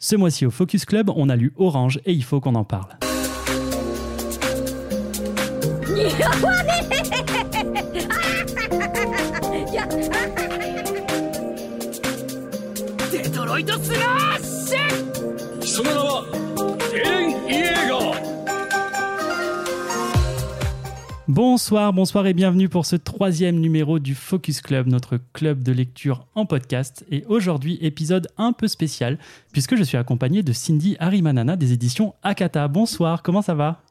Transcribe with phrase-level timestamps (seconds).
[0.00, 2.96] Ce mois-ci au Focus Club, on a lu Orange et il faut qu'on en parle.
[21.40, 26.26] Bonsoir, bonsoir et bienvenue pour ce troisième numéro du Focus Club, notre club de lecture
[26.34, 27.06] en podcast.
[27.12, 29.18] Et aujourd'hui, épisode un peu spécial,
[29.52, 32.66] puisque je suis accompagné de Cindy Harimanana des éditions Akata.
[32.66, 33.82] Bonsoir, comment ça va?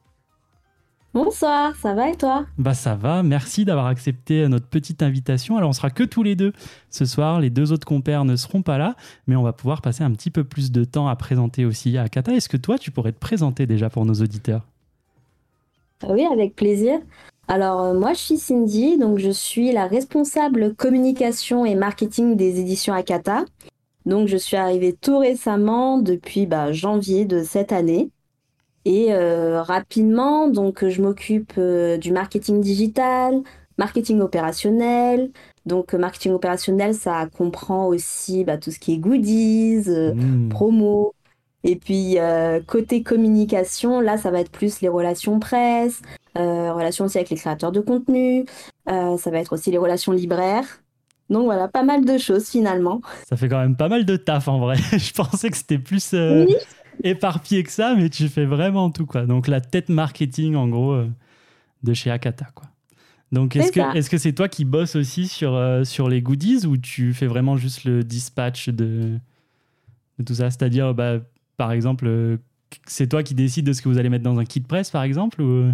[1.14, 2.44] Bonsoir, ça va et toi?
[2.58, 5.56] Bah ça va, merci d'avoir accepté notre petite invitation.
[5.56, 6.52] Alors on sera que tous les deux
[6.90, 8.94] ce soir, les deux autres compères ne seront pas là,
[9.26, 12.34] mais on va pouvoir passer un petit peu plus de temps à présenter aussi Akata.
[12.34, 14.66] Est-ce que toi tu pourrais te présenter déjà pour nos auditeurs?
[16.06, 17.00] Oui, avec plaisir.
[17.48, 22.60] Alors euh, moi je suis Cindy, donc je suis la responsable communication et marketing des
[22.60, 23.46] éditions Akata.
[24.04, 28.10] Donc je suis arrivée tout récemment depuis bah, janvier de cette année.
[28.84, 33.42] Et euh, rapidement, donc je m'occupe euh, du marketing digital,
[33.78, 35.30] marketing opérationnel.
[35.64, 40.50] Donc marketing opérationnel, ça comprend aussi bah, tout ce qui est goodies, mmh.
[40.50, 41.14] promo.
[41.64, 42.18] Et puis
[42.66, 46.02] côté communication, là ça va être plus les relations presse,
[46.38, 48.44] relations aussi avec les créateurs de contenu,
[48.88, 50.82] euh, ça va être aussi les relations libraires.
[51.30, 53.02] Donc voilà, pas mal de choses finalement.
[53.28, 54.76] Ça fait quand même pas mal de taf en vrai.
[54.92, 56.46] Je pensais que c'était plus euh,
[57.04, 59.26] éparpillé que ça, mais tu fais vraiment tout quoi.
[59.26, 61.02] Donc la tête marketing en gros
[61.82, 62.66] de chez Akata quoi.
[63.30, 66.78] Donc est-ce que est-ce que c'est toi qui bosses aussi sur sur les goodies ou
[66.78, 69.18] tu fais vraiment juste le dispatch de,
[70.18, 70.50] de tout ça?
[70.50, 71.18] C'est-à-dire bah,
[71.58, 72.38] par exemple
[72.86, 75.02] c'est toi qui décides de ce que vous allez mettre dans un kit presse par
[75.02, 75.72] exemple ou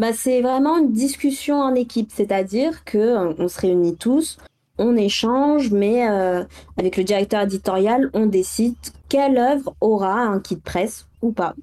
[0.00, 4.38] bah, c'est vraiment une discussion en équipe, c'est-à-dire que euh, on se réunit tous,
[4.78, 6.42] on échange, mais euh,
[6.78, 8.76] avec le directeur éditorial, on décide
[9.10, 11.54] quelle œuvre aura un kit presse ou pas.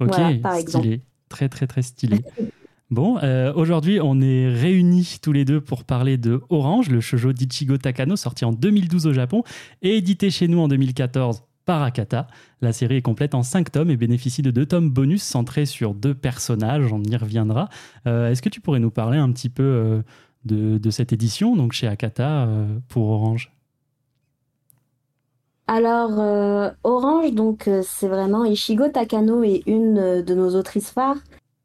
[0.00, 1.00] Ok, par stylé.
[1.30, 2.20] Très, très, très stylé.
[2.90, 7.34] Bon, euh, aujourd'hui, on est réunis tous les deux pour parler de Orange, le shoujo
[7.34, 9.42] d'Ichigo Takano, sorti en 2012 au Japon
[9.82, 12.28] et édité chez nous en 2014 Parakata.
[12.62, 15.92] La série est complète en 5 tomes et bénéficie de deux tomes bonus centrés sur
[15.92, 17.68] deux personnages, on y reviendra.
[18.06, 20.02] Euh, est-ce que tu pourrais nous parler un petit peu euh,
[20.46, 23.52] de, cette édition, donc chez Akata, euh, pour Orange?
[25.66, 31.18] Alors, Orange, donc c'est vraiment Ishigo Takano est une de nos autrices phares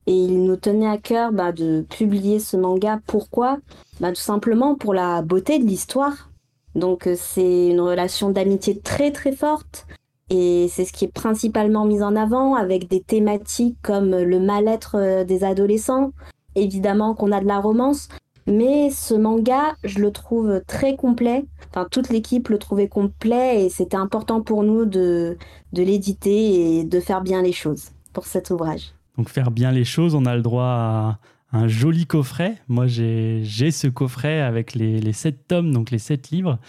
[0.05, 2.99] et il nous tenait à cœur bah, de publier ce manga.
[3.07, 3.59] Pourquoi?
[4.01, 6.32] Bah, Tout simplement pour la beauté de l'histoire.
[6.75, 9.85] Donc c'est une relation d'amitié très très forte
[10.29, 14.95] et c'est ce qui est principalement mis en avant avec des thématiques comme le mal-être
[14.95, 16.11] euh, des adolescents,
[16.55, 18.07] évidemment qu'on a de la romance,
[18.47, 21.45] mais ce manga, je le trouve très complet.
[21.69, 25.37] Enfin, toute l'équipe le trouvait complet et c'était important pour nous de,
[25.71, 28.93] de l'éditer et de faire bien les choses pour cet ouvrage.
[29.17, 31.19] Donc faire bien les choses, on a le droit à
[31.53, 32.57] un joli coffret.
[32.67, 36.59] Moi, j'ai ce coffret avec les, les 7 tomes, donc les 7 livres.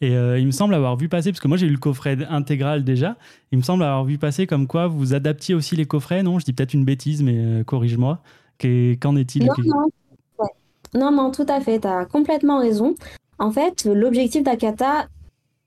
[0.00, 2.18] Et euh, il me semble avoir vu passer, parce que moi j'ai eu le coffret
[2.28, 3.16] intégral déjà,
[3.52, 6.22] il me semble avoir vu passer comme quoi vous adaptiez aussi les coffrets.
[6.22, 8.20] Non, je dis peut-être une bêtise, mais euh, corrige-moi.
[8.60, 9.88] Qu'en est-il non,
[10.94, 11.10] non.
[11.10, 12.94] non, tout à fait, tu as complètement raison.
[13.38, 15.06] En fait, l'objectif d'Akata,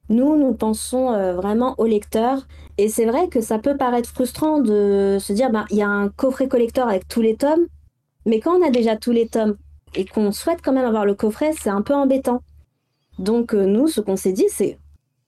[0.10, 2.48] nous, nous pensons euh, vraiment au lecteur.
[2.78, 5.90] Et c'est vrai que ça peut paraître frustrant de se dire, ben, il y a
[5.90, 7.66] un coffret collector avec tous les tomes,
[8.28, 9.56] mais quand on a déjà tous les tomes
[9.96, 12.44] et qu'on souhaite quand même avoir le coffret, c'est un peu embêtant.
[13.18, 14.78] Donc euh, nous, ce qu'on s'est dit, c'est,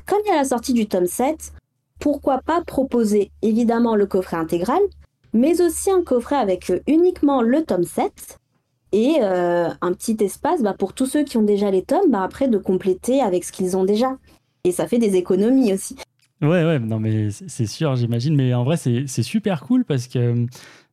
[0.06, 1.54] comme il y a la sortie du tome 7,
[2.00, 4.82] pourquoi pas proposer évidemment le coffret intégral,
[5.34, 8.38] mais aussi un coffret avec euh, uniquement le tome 7
[8.92, 12.24] et euh, un petit espace bah, pour tous ceux qui ont déjà les tomes, bah,
[12.24, 14.18] après de compléter avec ce qu'ils ont déjà.
[14.66, 15.96] Et ça fait des économies aussi.
[16.42, 18.36] Ouais, ouais, non, mais c'est sûr, j'imagine.
[18.36, 20.46] Mais en vrai, c'est super cool parce que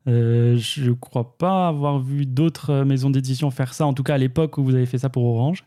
[0.08, 4.18] euh, je crois pas avoir vu d'autres maisons d'édition faire ça, en tout cas à
[4.18, 5.64] l'époque où vous avez fait ça pour Orange.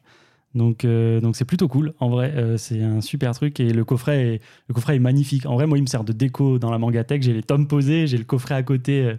[0.56, 1.94] Donc, euh, donc c'est plutôt cool.
[2.00, 5.46] En vrai, euh, c'est un super truc et le coffret, est, le coffret est magnifique.
[5.46, 7.22] En vrai, moi, il me sert de déco dans la mangatech.
[7.22, 9.16] J'ai les tomes posés, j'ai le coffret à côté euh,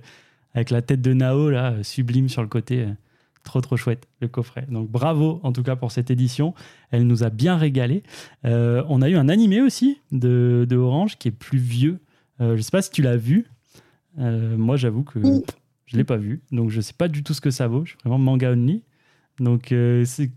[0.54, 2.84] avec la tête de Nao là, sublime sur le côté.
[3.44, 4.66] trop trop chouette le coffret.
[4.68, 6.54] Donc bravo en tout cas pour cette édition.
[6.90, 8.02] Elle nous a bien régalé.
[8.42, 12.00] on a eu un animé aussi de, de Orange qui est plus vieux.
[12.40, 13.46] je sais pas si tu l'as vu.
[14.16, 15.20] Moi, j'avoue que
[15.86, 17.84] je l'ai pas vu, donc je sais pas du tout ce que ça vaut.
[17.84, 18.82] Je suis vraiment manga only.
[19.38, 19.74] Donc,
[20.04, 20.30] c'est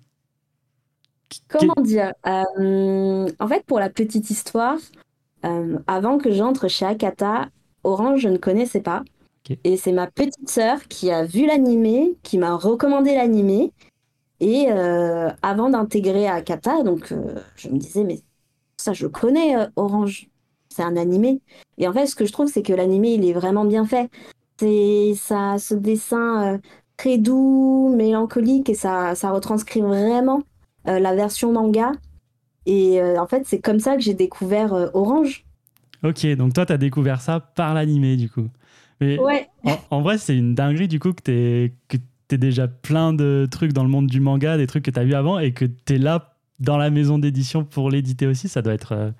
[1.47, 4.77] Comment dire euh, En fait, pour la petite histoire,
[5.45, 7.49] euh, avant que j'entre chez Akata,
[7.83, 9.03] Orange, je ne connaissais pas.
[9.65, 13.73] Et c'est ma petite sœur qui a vu l'animé, qui m'a recommandé l'animé.
[14.39, 17.13] Et euh, avant d'intégrer Akata, donc
[17.55, 18.19] je me disais, mais
[18.77, 20.29] ça, je connais Orange.
[20.73, 21.41] C'est un animé.
[21.77, 24.09] Et en fait, ce que je trouve, c'est que l'animé, il est vraiment bien fait.
[24.57, 26.59] C'est ça, ce dessin
[26.97, 30.43] très doux, mélancolique, et ça, ça retranscrit vraiment
[30.85, 31.91] la version manga.
[32.65, 35.45] Et en fait, c'est comme ça que j'ai découvert Orange.
[36.03, 38.49] Ok, donc toi, tu as découvert ça par l'animé, du coup.
[38.99, 39.47] Mais ouais.
[39.89, 43.83] en, vrai, c'est une dinguerie, du coup, que tu es, déjà plein de trucs dans
[43.83, 45.97] le monde du manga, des trucs que tu as vu avant, et que tu es
[45.97, 48.49] là dans la maison d'édition pour l'éditer aussi.
[48.49, 49.11] Ça doit, être, euh,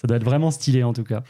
[0.00, 1.22] ça doit être vraiment stylé, en tout cas.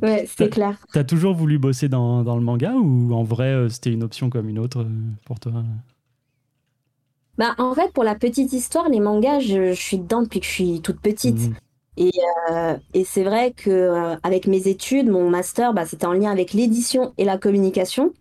[0.00, 0.78] ouais, c'est clair.
[0.92, 4.04] Tu as toujours voulu bosser dans, dans, le manga, ou en vrai, euh, c'était une
[4.04, 4.88] option comme une autre euh,
[5.24, 5.64] pour toi?
[7.38, 10.52] Bah, en fait, pour la petite histoire, les mangas, je, suis dedans depuis que je
[10.52, 11.38] suis toute petite.
[11.38, 11.54] Mmh.
[11.96, 12.12] Et,
[12.50, 16.30] euh, et c'est vrai que euh, avec mes études, mon master, bah, c'était en lien
[16.30, 18.12] avec l'édition et la communication.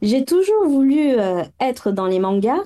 [0.00, 2.62] J'ai toujours voulu euh, être dans les mangas,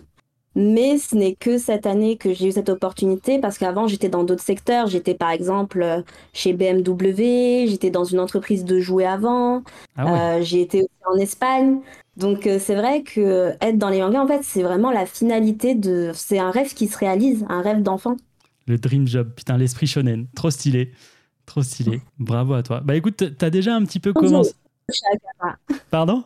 [0.54, 4.24] mais ce n'est que cette année que j'ai eu cette opportunité parce qu'avant j'étais dans
[4.24, 4.86] d'autres secteurs.
[4.86, 6.02] J'étais par exemple
[6.32, 9.62] chez BMW, j'étais dans une entreprise de jouets avant,
[9.96, 11.78] ah j'ai été en Espagne.
[12.16, 16.10] Donc c'est vrai que être dans les mangas, en fait, c'est vraiment la finalité de.
[16.14, 18.16] C'est un rêve qui se réalise, un rêve d'enfant.
[18.66, 20.26] Le dream job, putain, l'esprit shonen.
[20.34, 20.92] Trop stylé.
[21.46, 22.02] Trop stylé.
[22.18, 22.80] Bravo à toi.
[22.84, 24.52] Bah écoute, t'as déjà un petit peu commencé.
[25.90, 26.24] Pardon?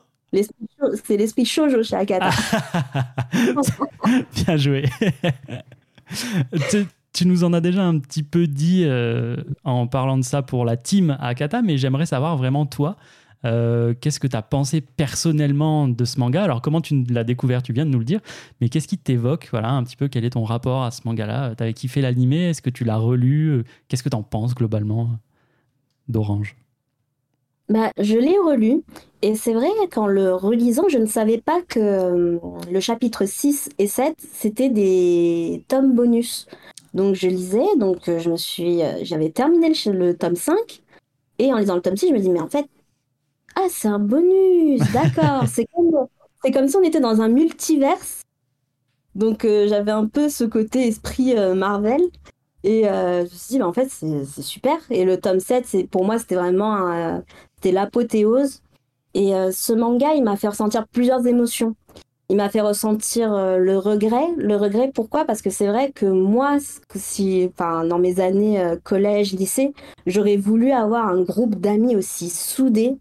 [1.04, 2.30] C'est l'esprit shoujo chez Akata.
[4.34, 4.84] Bien joué.
[7.12, 10.64] tu, nous en as déjà un petit peu dit euh, en parlant de ça pour
[10.64, 12.96] la team Akata, mais j'aimerais savoir vraiment toi,
[13.44, 16.42] euh, qu'est-ce que tu as pensé personnellement de ce manga?
[16.42, 17.62] Alors, comment tu l'as découvert?
[17.62, 18.20] Tu viens de nous le dire,
[18.60, 19.48] mais qu'est-ce qui t'évoque?
[19.50, 21.54] Voilà, un petit peu quel est ton rapport à ce manga-là?
[21.54, 22.50] Tu avais kiffé l'animé?
[22.50, 23.64] Est-ce que tu l'as relu?
[23.88, 25.18] Qu'est-ce que tu en penses globalement
[26.08, 26.56] d'Orange?
[27.68, 28.82] Bah, je l'ai relu
[29.22, 32.38] et c'est vrai qu'en le relisant, je ne savais pas que euh,
[32.70, 36.46] le chapitre 6 et 7, c'était des tomes bonus.
[36.94, 40.56] Donc je lisais, donc euh, je me suis j'avais terminé le, le, tome 5
[41.38, 42.66] et en lisant le tome 6, je me dis mais en fait,
[43.56, 45.44] ah, c'est un bonus, d'accord.
[45.48, 46.06] c'est comme,
[46.52, 48.22] comme si on était dans un multiverse.
[49.16, 52.02] Donc euh, j'avais un peu ce côté esprit euh, Marvel.
[52.64, 54.76] Et euh, je me suis dit, bah, en fait, c'est super.
[54.90, 57.22] Et le tome 7, pour moi, c'était vraiment
[57.56, 58.62] c'était l'apothéose.
[59.14, 61.74] Et ce manga, il m'a fait ressentir plusieurs émotions.
[62.28, 64.26] Il m'a fait ressentir le regret.
[64.36, 65.24] Le regret, pourquoi?
[65.24, 66.58] Parce que c'est vrai que moi,
[66.94, 69.72] si, dans mes années collège, lycée,
[70.06, 72.98] j'aurais voulu avoir un groupe d'amis aussi soudés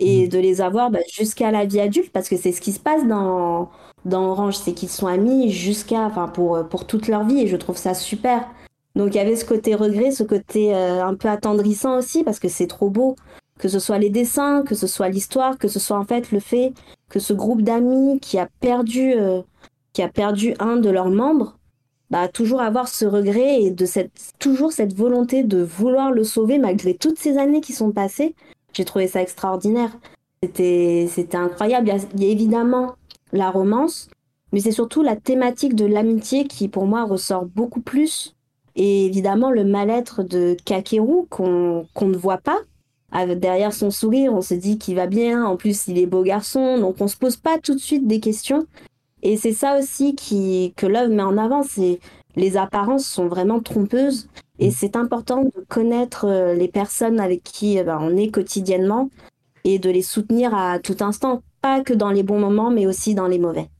[0.00, 0.28] et mm.
[0.28, 3.06] de les avoir bah, jusqu'à la vie adulte parce que c'est ce qui se passe
[3.06, 3.70] dans,
[4.04, 7.56] dans Orange, c'est qu'ils sont amis jusqu'à, enfin pour, pour toute leur vie et je
[7.56, 8.48] trouve ça super.
[8.96, 12.38] Donc il y avait ce côté regret, ce côté euh, un peu attendrissant aussi parce
[12.38, 13.16] que c'est trop beau,
[13.58, 16.40] que ce soit les dessins, que ce soit l'histoire, que ce soit en fait le
[16.40, 16.72] fait
[17.08, 19.42] que ce groupe d'amis qui a perdu, euh,
[19.92, 21.58] qui a perdu un de leurs membres,
[22.10, 26.58] bah toujours avoir ce regret et de cette toujours cette volonté de vouloir le sauver
[26.58, 28.34] malgré toutes ces années qui sont passées
[28.74, 29.96] j'ai trouvé ça extraordinaire.
[30.42, 31.90] C'était, c'était incroyable.
[32.14, 32.96] Il y, a, évidemment
[33.32, 34.10] la romance,
[34.52, 38.36] mais c'est surtout la thématique de l'amitié qui, pour moi, ressort beaucoup plus.
[38.76, 42.58] Et évidemment, le mal-être de Kakeru qu'on, ne voit pas.
[43.14, 45.44] Derrière son sourire, on se dit qu'il va bien.
[45.44, 48.20] En plus, il est beau garçon, donc on se pose pas tout de suite des
[48.20, 48.66] questions.
[49.22, 51.98] Et c'est ça aussi qui, que l'œuvre met en avant, c'est
[52.36, 54.28] les apparences sont vraiment trompeuses
[54.58, 54.72] et mm.
[54.72, 59.10] c'est important de connaître euh, les personnes avec qui euh, bah, on est quotidiennement
[59.64, 63.14] et de les soutenir à tout instant, pas que dans les bons moments, mais aussi
[63.14, 63.70] dans les mauvais.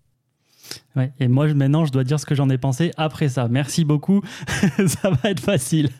[1.18, 3.48] Et moi maintenant je dois dire ce que j'en ai pensé après ça.
[3.48, 4.22] Merci beaucoup,
[4.86, 5.90] ça va être facile.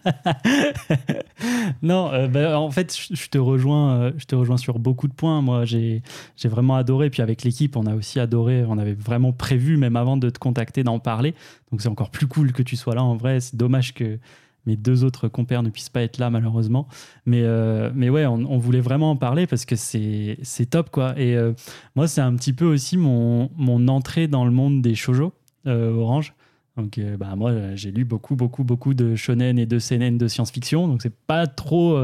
[1.83, 5.43] non, euh, bah, en fait je te rejoins, je te rejoins sur beaucoup de points.
[5.43, 6.03] Moi j'ai
[6.45, 8.65] vraiment adoré, puis avec l'équipe on a aussi adoré.
[8.67, 11.35] On avait vraiment prévu même avant de te contacter d'en parler.
[11.71, 13.03] Donc c'est encore plus cool que tu sois là.
[13.03, 14.19] En vrai, c'est dommage que
[14.67, 16.89] mes deux autres compères ne puissent pas être là malheureusement.
[17.27, 21.19] Mais, euh, mais ouais, on, voulait vraiment en parler parce que c'est top quoi.
[21.19, 21.53] Et euh,
[21.97, 25.33] moi, c'est un petit peu aussi mon, mon entrée dans le monde des shoujo
[25.67, 26.35] euh, Orange.
[26.77, 30.89] Donc, bah, moi, j'ai lu beaucoup, beaucoup, beaucoup de shonen et de seinen de science-fiction.
[30.89, 31.97] Donc, c'est pas trop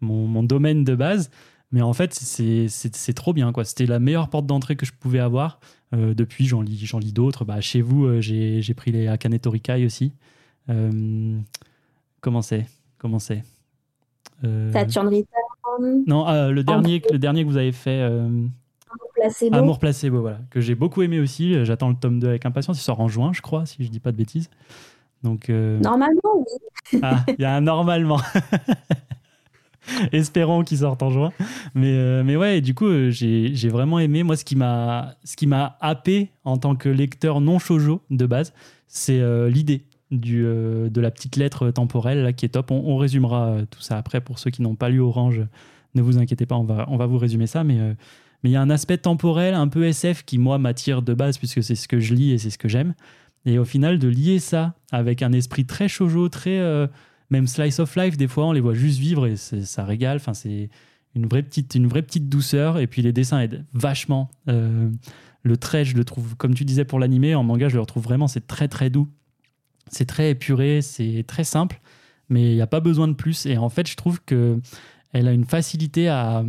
[0.00, 1.30] mon, domaine de base.
[1.72, 3.52] Mais en fait, c'est trop bien.
[3.52, 3.66] quoi.
[3.66, 5.60] C'était la meilleure porte d'entrée que je pouvais avoir.
[5.92, 7.44] depuis, j'en lis, lis d'autres.
[7.44, 10.14] Bah, chez vous, j'ai pris les Akane Torikai aussi.
[12.22, 12.66] Comment c'est?
[12.98, 13.42] Comment c'est?
[14.44, 14.72] Euh...
[14.72, 18.00] Saturn Return Non, euh, le, dernier, le dernier que vous avez fait.
[18.00, 18.28] Euh...
[18.94, 19.56] Amour placebo.
[19.56, 20.38] Amour placebo, voilà.
[20.50, 21.64] Que j'ai beaucoup aimé aussi.
[21.64, 22.78] J'attends le tome 2 avec impatience.
[22.78, 24.48] Il sort en juin, je crois, si je dis pas de bêtises.
[25.24, 27.00] Donc, euh, Normalement, oui.
[27.02, 28.20] ah, il y a un normalement.
[30.12, 31.32] Espérons qu'il sorte en juin.
[31.74, 34.22] Mais, euh, mais ouais, du coup, j'ai vraiment aimé.
[34.22, 38.52] Moi, ce qui m'a happé en tant que lecteur non shoujo de base,
[38.86, 42.70] c'est l'idée du, de la petite lettre temporelle là, qui est top.
[42.70, 45.42] On, résumera tout ça après pour ceux qui n'ont pas lu Orange.
[45.94, 47.64] Ne vous inquiétez pas, on va, on va vous résumer ça.
[47.64, 47.78] Mais
[48.42, 51.38] mais il y a un aspect temporel un peu SF qui, moi, m'attire de base
[51.38, 52.94] puisque c'est ce que je lis et c'est ce que j'aime.
[53.44, 56.60] Et au final, de lier ça avec un esprit très shoujo, très.
[57.30, 60.16] même slice of life, des fois, on les voit juste vivre et ça régale.
[60.16, 60.70] Enfin, c'est
[61.14, 62.78] une vraie petite, une vraie petite douceur.
[62.78, 64.30] Et puis les dessins aident vachement.
[64.48, 64.90] Euh,
[65.42, 68.04] le trait, je le trouve, comme tu disais pour l'animé, en manga, je le retrouve
[68.04, 69.08] vraiment, c'est très très doux.
[69.88, 71.80] C'est très épuré, c'est très simple,
[72.28, 73.46] mais il n'y a pas besoin de plus.
[73.46, 74.60] Et en fait, je trouve que
[75.12, 76.42] elle a une facilité à,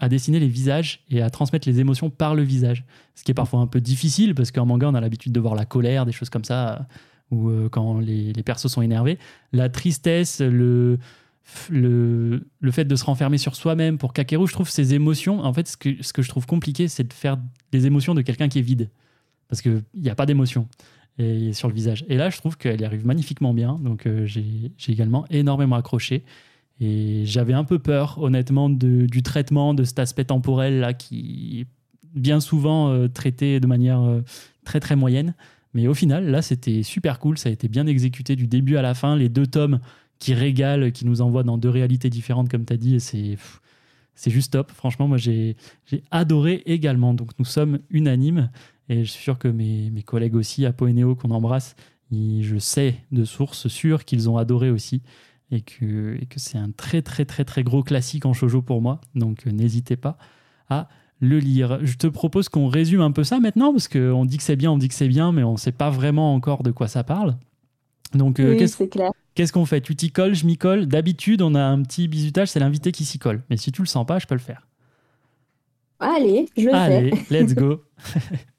[0.00, 2.84] à dessiner les visages et à transmettre les émotions par le visage.
[3.14, 5.54] Ce qui est parfois un peu difficile parce qu'en manga, on a l'habitude de voir
[5.54, 6.86] la colère, des choses comme ça,
[7.30, 9.18] ou euh, quand les, les persos sont énervés.
[9.52, 10.98] La tristesse, le,
[11.70, 15.52] le, le fait de se renfermer sur soi-même pour Kakeru, je trouve ses émotions, en
[15.52, 17.38] fait, ce que, ce que je trouve compliqué, c'est de faire
[17.72, 18.90] des émotions de quelqu'un qui est vide.
[19.48, 20.68] Parce qu'il n'y a pas d'émotion
[21.18, 22.04] sur le visage.
[22.08, 23.78] Et là, je trouve qu'elle y arrive magnifiquement bien.
[23.80, 26.24] Donc, euh, j'ai également énormément accroché.
[26.78, 31.66] Et j'avais un peu peur, honnêtement, du traitement de cet aspect temporel là qui est
[32.14, 34.20] bien souvent euh, traité de manière euh,
[34.64, 35.34] très très moyenne.
[35.72, 37.38] Mais au final, là, c'était super cool.
[37.38, 39.16] Ça a été bien exécuté du début à la fin.
[39.16, 39.80] Les deux tomes
[40.18, 42.96] qui régale, qui nous envoie dans deux réalités différentes, comme tu as dit.
[42.96, 43.38] Et c'est,
[44.14, 44.70] c'est juste top.
[44.70, 45.56] Franchement, moi, j'ai
[46.10, 47.14] adoré également.
[47.14, 48.50] Donc, nous sommes unanimes.
[48.88, 51.74] Et je suis sûr que mes, mes collègues aussi, Apo et Néo, qu'on embrasse,
[52.12, 55.02] je sais de sources sûres qu'ils ont adoré aussi.
[55.52, 58.82] Et que, et que c'est un très, très, très, très gros classique en shoujo pour
[58.82, 59.00] moi.
[59.14, 60.18] Donc, euh, n'hésitez pas
[60.68, 60.88] à
[61.20, 61.78] le lire.
[61.82, 64.72] Je te propose qu'on résume un peu ça maintenant, parce qu'on dit que c'est bien,
[64.72, 67.04] on dit que c'est bien, mais on ne sait pas vraiment encore de quoi ça
[67.04, 67.36] parle.
[68.12, 69.10] Donc, euh, oui.
[69.34, 69.80] Qu'est-ce qu'on fait?
[69.80, 70.86] Tu t'y colles, je m'y colle.
[70.86, 73.44] D'habitude, on a un petit bisutage, c'est l'invité qui s'y colle.
[73.50, 74.66] Mais si tu le sens pas, je peux le faire.
[76.00, 76.76] Allez, je le fais.
[76.76, 77.82] Allez, let's go.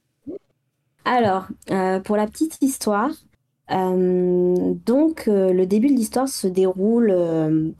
[1.10, 3.12] Alors, euh, pour la petite histoire,
[3.72, 7.74] euh, donc euh, le début de l'histoire se déroule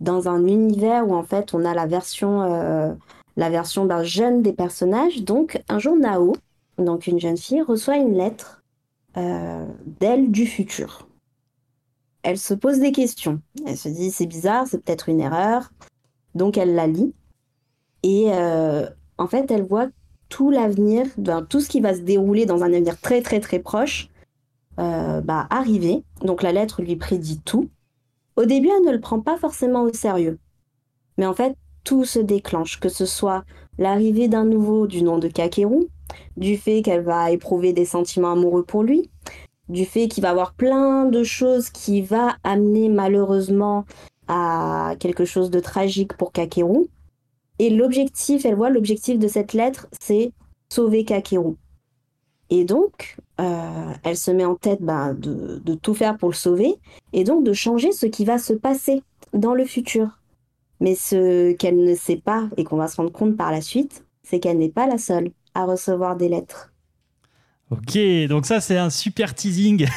[0.00, 2.98] dans un univers où en fait on a la version,
[3.36, 5.22] la version jeune des personnages.
[5.22, 6.34] Donc un jour Nao,
[6.76, 8.62] donc une jeune fille, reçoit une lettre
[9.14, 11.08] d'elle du futur
[12.22, 13.40] elle se pose des questions.
[13.64, 15.70] Elle se dit c'est bizarre, c'est peut-être une erreur.
[16.34, 17.14] Donc elle la lit.
[18.02, 18.32] Et
[19.16, 19.88] en fait, elle voit
[20.28, 21.06] tout l'avenir,
[21.48, 24.08] tout ce qui va se dérouler dans un avenir très très très proche,
[24.78, 26.02] euh, bah, arriver.
[26.22, 27.68] Donc la lettre lui prédit tout.
[28.36, 30.38] Au début, elle ne le prend pas forcément au sérieux.
[31.16, 33.44] Mais en fait, tout se déclenche, que ce soit
[33.78, 35.86] l'arrivée d'un nouveau du nom de Kakeru,
[36.36, 39.10] du fait qu'elle va éprouver des sentiments amoureux pour lui,
[39.68, 43.84] du fait qu'il va avoir plein de choses qui va amener malheureusement
[44.28, 46.88] à quelque chose de tragique pour Kakeru.
[47.58, 50.32] Et l'objectif, elle voit l'objectif de cette lettre, c'est
[50.68, 51.54] sauver Kakeru.
[52.50, 56.74] Et donc, euh, elle se met en tête de, de, tout faire pour le sauver,
[57.12, 60.20] et donc de changer ce qui va se passer dans le futur.
[60.80, 64.04] Mais ce qu'elle ne sait pas, et qu'on va se rendre compte par la suite,
[64.22, 66.72] c'est qu'elle n'est pas la seule à recevoir des lettres.
[67.68, 69.88] Ok, donc ça c'est un super teasing.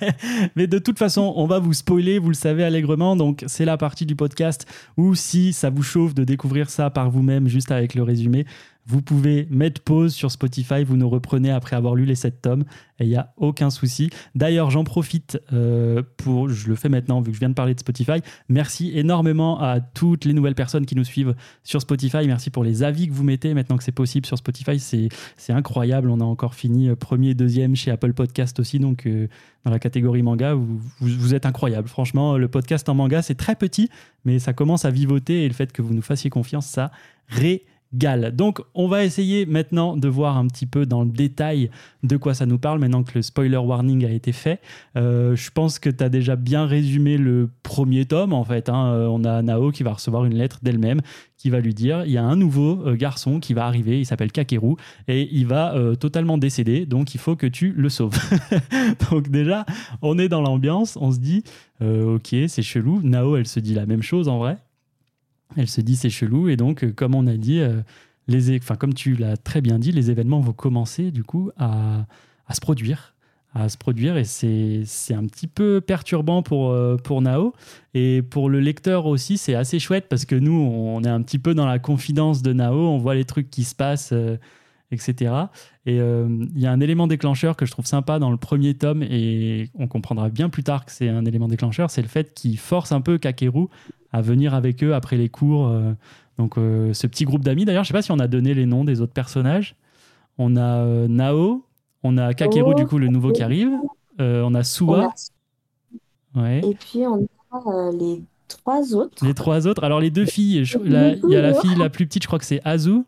[0.56, 3.16] Mais de toute façon, on va vous spoiler, vous le savez allègrement.
[3.16, 4.66] Donc c'est la partie du podcast
[4.98, 8.44] où si ça vous chauffe de découvrir ça par vous-même juste avec le résumé,
[8.86, 12.64] vous pouvez mettre pause sur Spotify, vous nous reprenez après avoir lu les 7 tomes
[13.00, 14.10] et il n'y a aucun souci.
[14.34, 17.74] D'ailleurs, j'en profite euh, pour, je le fais maintenant vu que je viens de parler
[17.74, 18.20] de Spotify.
[18.48, 22.26] Merci énormément à toutes les nouvelles personnes qui nous suivent sur Spotify.
[22.26, 24.78] Merci pour les avis que vous mettez maintenant que c'est possible sur Spotify.
[24.78, 26.10] C'est incroyable.
[26.10, 28.78] On a encore fini euh, premier, deuxième chez Apple Podcast aussi.
[28.78, 29.28] Donc, euh,
[29.64, 31.88] dans la catégorie manga, vous, vous, êtes incroyable.
[31.88, 33.88] Franchement, le podcast en manga, c'est très petit,
[34.26, 36.92] mais ça commence à vivoter et le fait que vous nous fassiez confiance, ça
[37.28, 37.64] ré
[38.32, 41.70] donc on va essayer maintenant de voir un petit peu dans le détail
[42.02, 44.60] de quoi ça nous parle, maintenant que le spoiler warning a été fait.
[44.96, 48.68] Euh, je pense que tu as déjà bien résumé le premier tome en fait.
[48.68, 48.92] Hein.
[48.92, 51.00] Euh, on a Nao qui va recevoir une lettre d'elle-même
[51.36, 54.06] qui va lui dire il y a un nouveau euh, garçon qui va arriver, il
[54.06, 54.74] s'appelle Kakeru
[55.08, 58.18] et il va totalement décéder, donc il faut que tu le sauves.
[59.10, 59.64] donc déjà,
[60.02, 61.44] on est dans l'ambiance, on se dit
[61.80, 63.00] ok, c'est chelou.
[63.02, 64.58] Nao, elle se dit la même chose en vrai.
[65.56, 67.80] Elle se dit c'est chelou et donc euh, comme on a dit, euh,
[68.28, 72.06] les, enfin comme tu l'as très bien dit, les événements vont commencer du coup à,
[72.46, 73.14] à se produire,
[73.54, 77.54] à se produire et c'est un petit peu perturbant pour euh, pour Nao
[77.94, 81.38] et pour le lecteur aussi c'est assez chouette parce que nous on est un petit
[81.38, 84.14] peu dans la confidence de Nao, on voit les trucs qui se passent.
[84.90, 85.34] etc.
[85.86, 89.02] Et il y a un élément déclencheur que je trouve sympa dans le premier tome,
[89.02, 92.58] et on comprendra bien plus tard que c'est un élément déclencheur, c'est le fait qu'il
[92.58, 93.66] force un peu Kakeru
[94.14, 95.66] à venir avec eux après les cours.
[95.66, 95.92] Euh,
[96.38, 98.64] donc euh, ce petit groupe d'amis, d'ailleurs, je sais pas si on a donné les
[98.64, 99.74] noms des autres personnages.
[100.38, 101.64] On a euh, Nao,
[102.04, 103.72] on a Kakeru, du coup, le nouveau qui arrive.
[104.20, 105.12] on a Suwa.
[106.36, 106.60] Ouais.
[106.64, 109.26] Et puis on a les trois autres.
[109.26, 109.82] Les trois autres.
[109.82, 112.44] Alors les deux filles, il y a la fille la plus petite, je crois que
[112.44, 113.02] c'est Azu.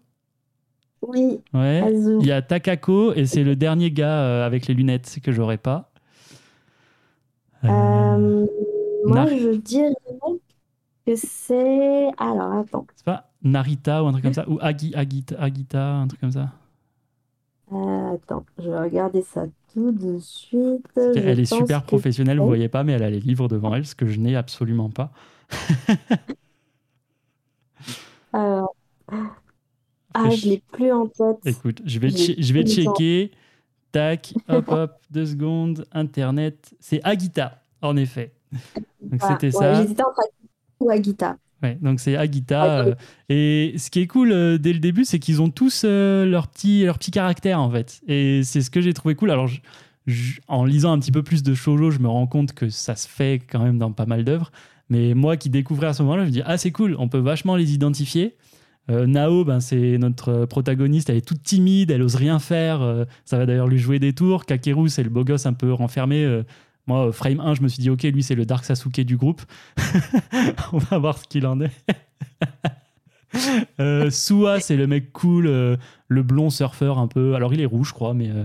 [1.02, 1.38] Oui.
[1.54, 1.84] Ouais.
[2.20, 5.92] Il y a Takako et c'est le dernier gars avec les lunettes que j'aurais pas.
[7.62, 9.94] moi, je dirais
[11.06, 12.10] que c'est.
[12.18, 12.86] Alors, attends.
[12.96, 16.32] C'est pas Narita ou un truc comme ça Ou Agi, Agita, Agita, un truc comme
[16.32, 16.52] ça
[17.72, 20.86] euh, Attends, je vais regarder ça tout de suite.
[20.96, 23.94] Elle est super professionnelle, vous voyez pas, mais elle a les livres devant elle, ce
[23.94, 25.12] que je n'ai absolument pas.
[28.32, 28.74] Alors.
[30.18, 31.38] Ah, je l'ai plus en tête.
[31.44, 33.30] Écoute, je vais, je vais checker.
[33.92, 35.86] Tac, hop, hop, deux secondes.
[35.92, 36.74] Internet.
[36.80, 38.32] C'est Agita, en effet.
[39.00, 39.74] Donc c'était ça.
[39.74, 40.22] J'hésitais entre
[40.80, 41.36] ou Agita.
[41.62, 42.80] Ouais, donc c'est Agita.
[42.80, 42.94] Euh,
[43.28, 46.48] et ce qui est cool euh, dès le début, c'est qu'ils ont tous euh, leur,
[46.48, 48.00] petit, leur petit caractère en fait.
[48.06, 49.30] Et c'est ce que j'ai trouvé cool.
[49.30, 49.48] Alors,
[50.48, 53.08] en lisant un petit peu plus de shoujo, je me rends compte que ça se
[53.08, 54.50] fait quand même dans pas mal d'œuvres.
[54.88, 57.18] Mais moi qui découvrais à ce moment-là, je me dis ah c'est cool, on peut
[57.18, 58.36] vachement les identifier.
[58.88, 63.04] Nao, ben, c'est notre protagoniste, elle est toute timide, elle ose rien faire.
[63.24, 64.46] ça va d'ailleurs lui jouer des tours.
[64.46, 66.42] Kakeru, c'est le beau gosse un peu renfermé.
[66.86, 69.42] Moi, Frame 1, je me suis dit, ok, lui, c'est le Dark Sasuke du groupe.
[70.72, 71.72] On va voir ce qu'il en est.
[73.80, 75.76] euh, Sua, c'est le mec cool, euh,
[76.06, 77.34] le blond surfeur un peu.
[77.34, 78.44] Alors, il est rouge, je crois, mais, euh,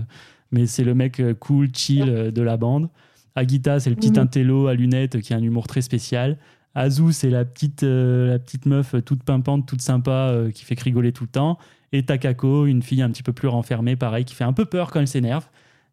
[0.50, 2.88] mais c'est le mec euh, cool, chill de la bande.
[3.36, 4.18] Agita, c'est le petit mhm.
[4.18, 6.36] intello à lunettes qui a un humour très spécial.
[6.74, 11.24] Azu, c'est la petite, la petite meuf toute pimpante, toute sympa, qui fait rigoler tout
[11.24, 11.58] le temps.
[11.92, 14.90] Et Takako, une fille un petit peu plus renfermée, pareil, qui fait un peu peur
[14.90, 15.46] quand elle s'énerve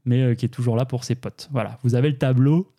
[0.05, 1.49] mais euh, qui est toujours là pour ses potes.
[1.51, 2.71] Voilà, vous avez le tableau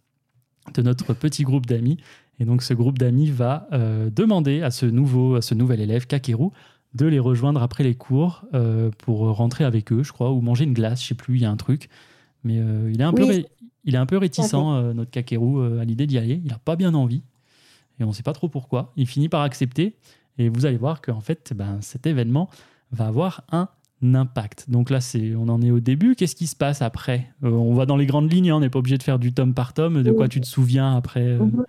[0.74, 1.98] de notre petit groupe d'amis.
[2.38, 6.06] Et donc ce groupe d'amis va euh, demander à ce, nouveau, à ce nouvel élève,
[6.06, 6.50] Kakeru,
[6.94, 10.64] de les rejoindre après les cours euh, pour rentrer avec eux, je crois, ou manger
[10.64, 11.88] une glace, je sais plus, il y a un truc.
[12.42, 13.44] Mais il, est un peu
[13.84, 16.40] il est un peu réticent, notre Kakeru, à l'idée d'y aller.
[16.42, 17.22] Il n'a pas bien envie.
[17.98, 18.92] Et on ne sait pas trop pourquoi.
[18.96, 19.96] Il finit par accepter.
[20.38, 22.48] Et vous allez voir qu'en fait, ben, cet événement
[22.92, 23.68] va avoir un
[24.02, 24.68] impact.
[24.68, 26.14] Donc là, c'est, on en est au début.
[26.14, 28.56] Qu'est-ce qui se passe après euh, On va dans les grandes lignes, hein.
[28.56, 30.02] on n'est pas obligé de faire du tome par tome.
[30.02, 31.64] De quoi tu te souviens après euh mhm.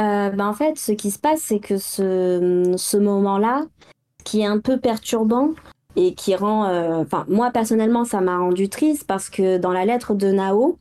[0.00, 3.66] euh, ben, En fait, ce qui se passe, c'est que ce, ce moment-là,
[4.24, 5.50] qui est un peu perturbant
[5.96, 6.64] et qui rend...
[7.00, 10.78] Enfin, moi, personnellement, ça m'a rendu triste parce que dans la lettre de Nao,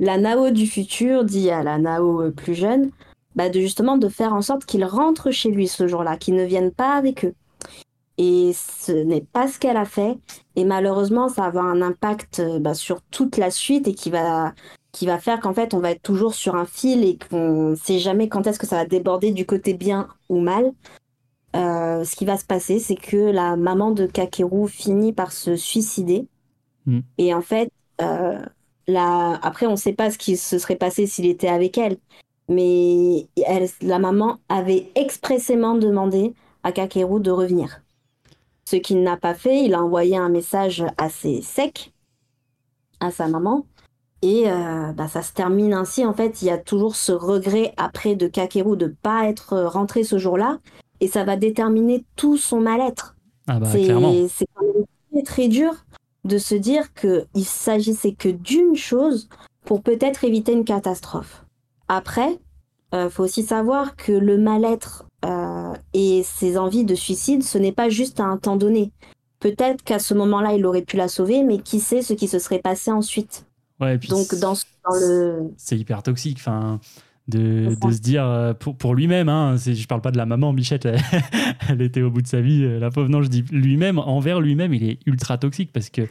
[0.00, 2.90] la Nao du futur dit à la Nao plus jeune
[3.36, 6.44] bah, de justement de faire en sorte qu'il rentre chez lui ce jour-là, qu'il ne
[6.44, 7.34] vienne pas avec eux.
[8.18, 10.18] Et ce n'est pas ce qu'elle a fait.
[10.54, 14.10] Et malheureusement, ça va avoir un impact euh, bah, sur toute la suite et qui
[14.10, 14.54] va,
[14.92, 17.74] qui va faire qu'en fait, on va être toujours sur un fil et qu'on ne
[17.74, 20.72] sait jamais quand est-ce que ça va déborder du côté bien ou mal.
[21.54, 25.56] Euh, ce qui va se passer, c'est que la maman de Kakeru finit par se
[25.56, 26.26] suicider.
[26.86, 27.00] Mm.
[27.18, 28.38] Et en fait, euh,
[29.42, 31.98] après, on ne sait pas ce qui se serait passé s'il était avec elle.
[32.48, 37.82] Mais elle, la maman avait expressément demandé à Kakeru de revenir.
[38.68, 41.92] Ce qu'il n'a pas fait, il a envoyé un message assez sec
[43.00, 43.64] à sa maman.
[44.22, 46.04] Et euh, bah, ça se termine ainsi.
[46.04, 49.56] En fait, il y a toujours ce regret après de Kakeru de ne pas être
[49.58, 50.58] rentré ce jour-là.
[51.00, 53.14] Et ça va déterminer tout son mal-être.
[53.46, 53.86] Ah bah, c'est
[55.12, 55.72] très, très dur
[56.24, 59.28] de se dire qu'il s'agissait que d'une chose
[59.64, 61.44] pour peut-être éviter une catastrophe.
[61.86, 62.40] Après,
[62.92, 67.58] il euh, faut aussi savoir que le mal-être euh, et ses envies de suicide, ce
[67.58, 68.92] n'est pas juste à un temps donné.
[69.40, 72.38] Peut-être qu'à ce moment-là, il aurait pu la sauver, mais qui sait ce qui se
[72.38, 73.44] serait passé ensuite?
[73.80, 74.54] Ouais, puis Donc, dans,
[74.94, 75.50] le.
[75.58, 76.38] C'est hyper toxique.
[76.40, 76.80] Enfin,
[77.28, 80.52] de, de, se dire euh, pour, pour lui-même, hein, je parle pas de la maman,
[80.52, 80.86] Bichette,
[81.68, 84.40] elle, était au bout de sa vie, euh, la pauvre, non, je dis lui-même, envers
[84.40, 86.02] lui-même, il est ultra toxique parce que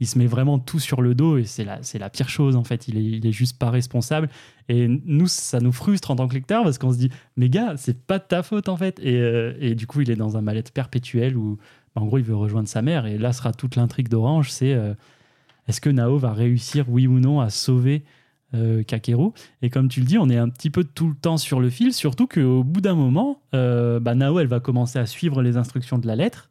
[0.00, 2.88] il se met vraiment tout sur le dos et c'est la, pire chose en fait.
[2.88, 4.28] Il est, juste pas responsable.
[4.68, 7.74] Et nous, ça nous frustre en tant que lecteur parce qu'on se dit, mais gars,
[7.76, 8.98] c'est pas de ta faute en fait.
[9.00, 11.58] Et, euh, du coup, il est dans un mal-être perpétuel où,
[11.94, 13.06] bah, en gros, il veut rejoindre sa mère.
[13.06, 14.94] Et là sera toute l'intrigue d'Orange c'est euh,
[15.68, 18.04] est-ce que Nao va réussir, oui ou non, à sauver
[18.52, 19.30] euh, Kakeru?
[19.62, 21.70] Et comme tu le dis, on est un petit peu tout le temps sur le
[21.70, 25.98] fil, surtout qu'au bout d'un moment, bah, Nao, elle va commencer à suivre les instructions
[25.98, 26.50] de la lettre.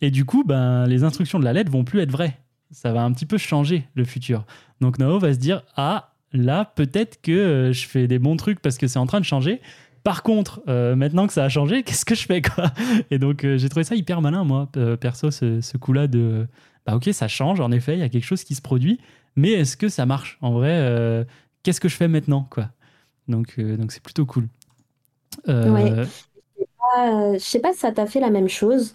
[0.00, 2.38] Et du coup, ben, les instructions de la lettre vont plus être vraies
[2.70, 4.44] ça va un petit peu changer le futur.
[4.80, 8.60] Donc Nao va se dire ah là peut-être que euh, je fais des bons trucs
[8.60, 9.60] parce que c'est en train de changer.
[10.04, 12.72] Par contre, euh, maintenant que ça a changé, qu'est-ce que je fais quoi?
[13.10, 16.46] Et donc euh, j'ai trouvé ça hyper malin moi perso ce, coup-là de
[16.86, 19.00] bah ok ça change en effet il y a quelque chose qui se produit,
[19.34, 20.38] mais est-ce que ça marche?
[20.40, 21.26] En vrai
[21.62, 22.70] Qu'est-ce que je fais maintenant quoi?
[23.28, 24.48] Donc c'est plutôt cool.
[25.46, 28.92] Je sais pas si ça t'a fait la même chose.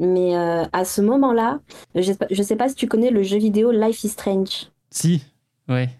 [0.00, 1.60] Mais euh, à ce moment-là,
[1.94, 4.70] je ne sais pas si tu connais le jeu vidéo Life is Strange.
[4.90, 5.22] Si,
[5.68, 5.90] ouais.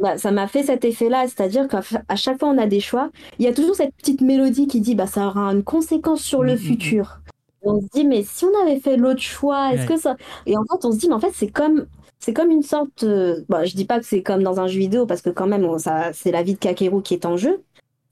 [0.00, 3.44] bah, ça m'a fait cet effet-là, c'est-à-dire qu'à chaque fois on a des choix, il
[3.44, 6.54] y a toujours cette petite mélodie qui dit bah ça aura une conséquence sur le
[6.54, 6.66] mm, mm, mm.
[6.66, 7.20] futur.
[7.62, 10.64] on se dit mais si on avait fait l'autre choix, est-ce que ça Et en
[10.64, 11.86] fait on se dit mais en fait c'est comme
[12.18, 13.44] c'est comme une sorte euh...
[13.48, 15.78] bon, je dis pas que c'est comme dans un jeu vidéo parce que quand même
[15.78, 17.62] ça c'est la vie de Kakeru qui est en jeu,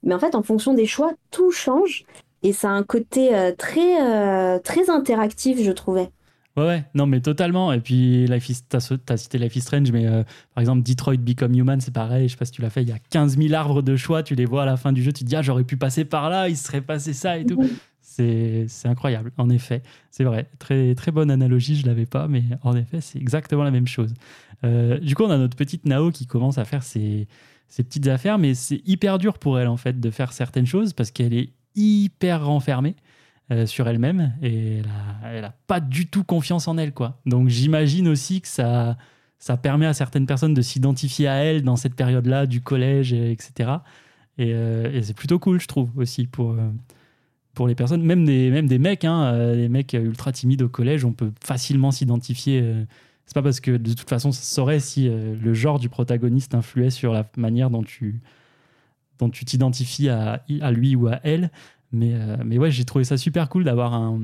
[0.03, 2.05] mais en fait en fonction des choix tout change
[2.43, 6.09] et ça a un côté euh, très euh, très interactif je trouvais.
[6.57, 7.71] Ouais, ouais, non, mais totalement.
[7.71, 10.23] Et puis, tu as, cité Life is Strange, mais euh,
[10.53, 12.27] par exemple, Detroit Become Human, c'est pareil.
[12.27, 12.81] Je sais pas si tu l'as fait.
[12.81, 14.21] Il y a 15 000 arbres de choix.
[14.21, 15.13] Tu les vois à la fin du jeu.
[15.13, 17.61] Tu te dis, ah, j'aurais pu passer par là, il serait passé ça et tout.
[17.61, 17.69] Mhm.
[18.01, 19.81] C'est incroyable, en effet.
[20.09, 20.49] C'est vrai.
[20.59, 24.13] Très, très bonne analogie, je l'avais pas, mais en effet, c'est exactement la même chose.
[24.65, 27.27] Euh, du coup, on a notre petite Nao qui commence à faire ses,
[27.69, 30.91] ses petites affaires, mais c'est hyper dur pour elle, en fait, de faire certaines choses
[30.91, 32.95] parce qu'elle est hyper renfermée.
[33.51, 34.81] Euh, sur elle-même et
[35.25, 37.19] elle a, pas du tout confiance en elle quoi.
[37.25, 38.97] Donc j'imagine aussi que ça
[39.39, 43.71] ça permet à certaines personnes de s'identifier à elle dans cette période-là du collège etc.
[44.39, 46.69] Euh, et, c'est plutôt cool je trouve aussi pour euh,
[47.53, 51.03] pour les personnes même des même des mecs hein, des mecs ultra timides au collège
[51.03, 52.63] on peut facilement s'identifier
[53.25, 56.89] c'est pas parce que de toute façon ça saurait si le genre du protagoniste influait
[56.89, 58.21] sur la manière dont tu
[59.21, 61.49] dont tu t'identifies à, à lui ou à elle
[61.91, 64.19] mais, euh, mais ouais, j'ai trouvé ça super cool d'avoir un.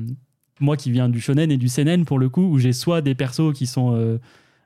[0.60, 3.14] Moi qui viens du shonen et du seinen pour le coup, où j'ai soit des
[3.14, 4.18] persos qui sont euh,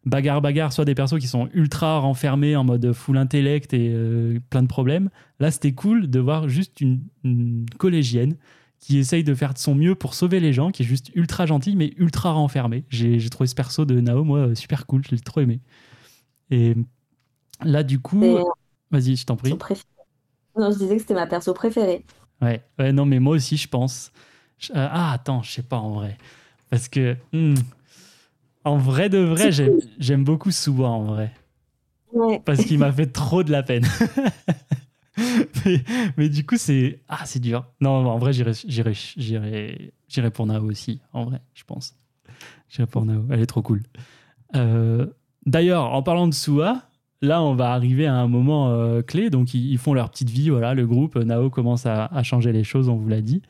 [0.06, 4.38] bagarre bagarre, soit des persos qui sont ultra renfermés en mode full intellect et euh,
[4.48, 5.10] plein de problèmes.
[5.38, 8.36] Là, c'était cool de voir juste une, collégienne
[8.78, 11.44] qui essaye de faire de son mieux pour sauver les gens, qui est juste ultra
[11.44, 12.84] gentille mais ultra renfermée.
[12.88, 15.60] J'ai trouvé ce perso de Nao, moi, super cool, je l'ai trop aimé.
[16.50, 16.74] Et
[17.62, 18.38] là, du coup,
[18.90, 19.50] vas-y, je t'en prie.
[20.56, 22.04] Non, je disais que c'était ma perso préférée.
[22.40, 22.62] Ouais.
[22.78, 24.12] ouais, non, mais moi aussi, je pense.
[24.70, 26.18] Euh, ah, attends, je sais pas en vrai.
[26.70, 27.54] Parce que, hmm,
[28.64, 29.50] en vrai de vrai,
[29.98, 31.32] j'aime beaucoup Suwa en vrai.
[32.12, 32.40] Ouais.
[32.44, 33.86] Parce qu'il m'a fait trop de la peine.
[36.16, 37.64] mais, du coup, c'est ah, c'est dur.
[37.80, 41.94] Non, en vrai, j'irai pour Nao aussi, en vrai, je pense.
[42.68, 43.24] J'irai pour Nao.
[43.30, 43.82] Elle est trop cool.
[44.54, 45.06] Euh,
[45.46, 46.82] d'ailleurs, en parlant de Suwa,
[47.22, 49.30] Là, on va arriver à un moment euh, clé.
[49.30, 50.50] Donc, ils, font leur petite vie.
[50.50, 53.42] Voilà, le groupe, Nao commence à, changer les choses, on vous l'a dit.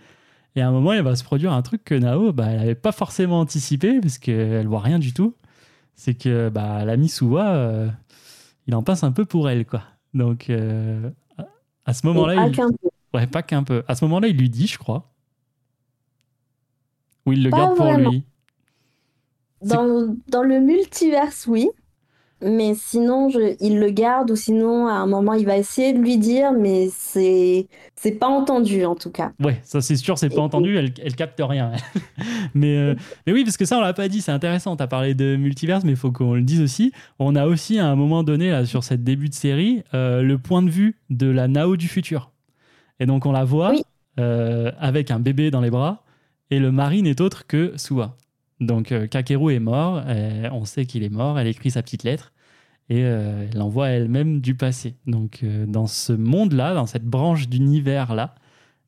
[0.54, 2.74] Et à un moment, il va se produire un truc que Nao, bah, elle n'avait
[2.74, 5.34] pas forcément anticipé, parce qu'elle voit rien du tout.
[5.94, 7.88] C'est que bah, l'ami Suwa, euh,
[8.66, 9.82] il en passe un peu pour elle, quoi.
[10.12, 11.08] Donc, euh,
[11.86, 12.34] à ce moment-là.
[12.34, 12.88] Pas qu'un peu.
[13.14, 13.82] Ouais, pas qu'un peu.
[13.88, 15.10] À ce moment-là, il lui dit, je crois.
[17.24, 18.24] Ou il le garde pour lui.
[19.62, 21.70] Dans, dans, le multiverse, oui.
[22.42, 25.98] Mais sinon, je, il le garde ou sinon, à un moment, il va essayer de
[25.98, 29.30] lui dire, mais c'est c'est pas entendu en tout cas.
[29.38, 31.72] Ouais, ça c'est sûr, c'est pas entendu, elle, elle capte rien.
[32.54, 32.94] mais, euh,
[33.26, 34.76] mais oui, parce que ça, on l'a pas dit, c'est intéressant.
[34.76, 36.92] Tu as parlé de multiverse, mais il faut qu'on le dise aussi.
[37.20, 40.38] On a aussi, à un moment donné, là, sur cette début de série, euh, le
[40.38, 42.32] point de vue de la Nao du futur.
[42.98, 43.72] Et donc, on la voit
[44.18, 46.04] euh, avec un bébé dans les bras,
[46.50, 48.16] et le mari n'est autre que Suwa.
[48.62, 50.02] Donc Kakeru est mort,
[50.52, 52.32] on sait qu'il est mort, elle écrit sa petite lettre
[52.88, 54.96] et euh, elle envoie elle-même du passé.
[55.06, 58.34] Donc euh, dans ce monde-là, dans cette branche d'univers-là,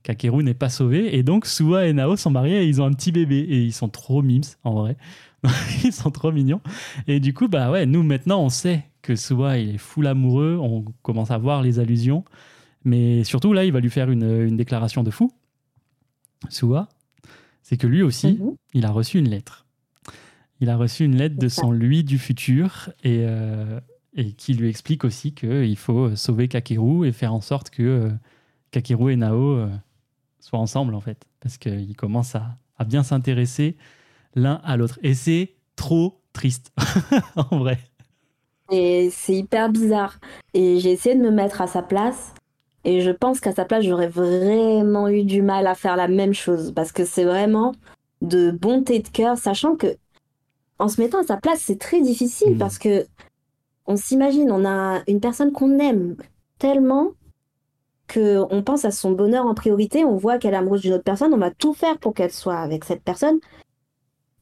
[0.02, 2.92] Kakeru n'est pas sauvé et donc Suwa et Nao sont mariés et ils ont un
[2.92, 4.96] petit bébé et ils sont trop mimes en vrai.
[5.84, 6.60] ils sont trop mignons.
[7.06, 10.58] Et du coup, bah ouais, nous maintenant on sait que Suwa il est full amoureux,
[10.60, 12.24] on commence à voir les allusions,
[12.84, 15.32] mais surtout là il va lui faire une, déclaration de fou.
[16.50, 16.90] Suwa,
[17.62, 18.56] c'est que lui aussi, mhm.
[18.74, 19.63] il a reçu une lettre.
[20.60, 23.80] Il a reçu une lettre de son lui du futur et, euh,
[24.14, 28.10] et qui lui explique aussi qu'il faut sauver Kakeru et faire en sorte que euh,
[28.70, 29.68] Kakeru et Nao euh,
[30.40, 31.24] soient ensemble en fait.
[31.40, 33.76] Parce qu'ils commencent à, à bien s'intéresser
[34.34, 34.98] l'un à l'autre.
[35.02, 36.72] Et c'est trop triste,
[37.36, 37.78] en vrai.
[38.70, 40.18] Et c'est hyper bizarre.
[40.54, 42.34] Et j'ai essayé de me mettre à sa place.
[42.84, 46.34] Et je pense qu'à sa place, j'aurais vraiment eu du mal à faire la même
[46.34, 46.72] chose.
[46.74, 47.72] Parce que c'est vraiment
[48.22, 49.96] de bonté de cœur, sachant que
[50.78, 52.58] en se mettant à sa place, c'est très difficile mm.
[52.58, 53.06] parce que
[53.86, 56.16] on s'imagine, on a une personne qu'on aime
[56.58, 57.10] tellement
[58.06, 61.04] que on pense à son bonheur en priorité, on voit qu'elle est amoureuse d'une autre
[61.04, 63.38] personne, on va tout faire pour qu'elle soit avec cette personne.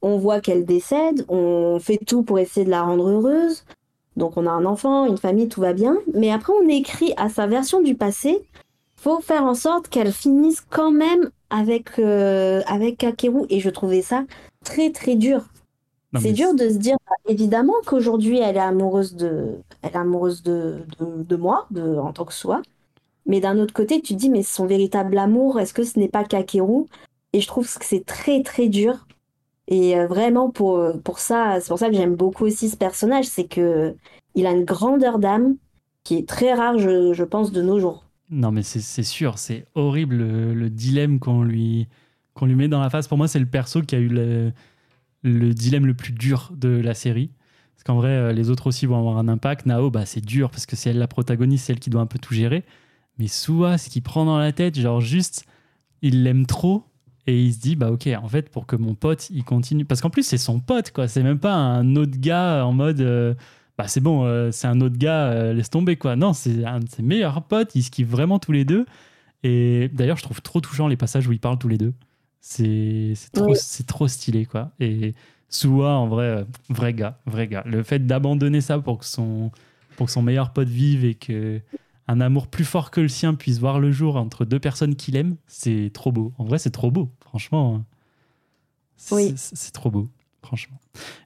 [0.05, 3.65] On voit qu'elle décède, on fait tout pour essayer de la rendre heureuse.
[4.17, 5.97] Donc on a un enfant, une famille, tout va bien.
[6.13, 8.43] Mais après on écrit à sa version du passé,
[8.97, 14.03] faut faire en sorte qu'elle finisse quand même avec euh, avec Kakeru et je trouvais
[14.03, 14.25] ça
[14.65, 15.45] très très dur
[16.21, 16.97] c'est dur de se dire,
[17.27, 22.25] évidemment qu'aujourd'hui, elle est amoureuse de, elle est amoureuse de, de, moi, de, en tant
[22.25, 22.63] que soi.
[23.25, 26.09] Mais d'un autre côté, tu te dis, mais son véritable amour, est-ce que ce n'est
[26.09, 26.87] pas Kakeru?
[27.33, 29.07] Et je trouve que c'est très, très dur.
[29.69, 33.27] Et euh, vraiment, pour, pour ça, c'est pour ça que j'aime beaucoup aussi ce personnage,
[33.27, 33.95] c'est que
[34.35, 35.57] il a une grandeur d'âme.
[36.05, 38.05] qui est très rare, je, pense, de nos jours.
[38.29, 41.87] Non, mais c'est sûr, c'est horrible le, dilemme qu'on lui,
[42.35, 43.07] qu'on lui met dans la face.
[43.07, 44.53] Pour moi, c'est le perso qui a eu le,
[45.23, 47.31] le dilemme le plus dur de la série.
[47.75, 49.67] Parce qu'en vrai, euh, les autres aussi vont avoir un impact.
[49.67, 52.07] Nao, bah, c'est dur parce que c'est elle la protagoniste, c'est elle qui doit un
[52.07, 52.65] peu tout gérer.
[53.19, 55.45] Mais Sua, ce qu'il prend dans la tête, genre juste,
[56.01, 56.85] il l'aime trop
[57.27, 59.85] et il se dit, bah ok, en fait, pour que mon pote, il continue.
[59.85, 61.09] Parce qu'en plus, c'est son pote, quoi.
[61.09, 63.35] C'est même pas un autre gars en mode, euh,
[63.79, 66.17] bah c'est bon, euh, c'est un autre gars, laisse tomber, quoi.
[66.17, 68.87] Non, c'est un de ses meilleurs potes, ils se kiffent vraiment tous les deux.
[69.45, 71.95] Et d'ailleurs, je trouve trop touchant les passages où ils parlent tous les deux.
[72.45, 73.55] C'est trop,
[73.87, 74.73] trop stylé, quoi.
[74.81, 75.15] Et
[75.49, 77.63] Sua, en vrai, euh, vrai gars, vrai gars.
[77.65, 79.53] Le fait d'abandonner ça pour que, son,
[79.97, 81.61] pour que son meilleur pote vive et que
[82.09, 85.15] un amour plus fort que le sien puisse voir le jour entre deux personnes qu'il
[85.17, 86.33] aime, c'est trop beau.
[86.37, 87.85] En vrai, c'est trop beau, franchement.
[89.13, 89.33] Oui.
[89.37, 90.09] C'est trop beau,
[90.43, 90.81] franchement.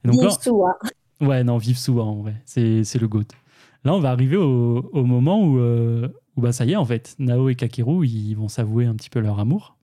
[0.05, 0.79] Et donc, vive Sua.
[1.23, 2.43] Ouais, non, vive Sua, en vrai.
[2.45, 3.25] C'est le GOAT.
[3.85, 6.85] Là, on va arriver au, au moment où, euh, où, bah, ça y est, en
[6.85, 9.76] fait, Nao et Kakeru, ils vont s'avouer un petit peu leur amour.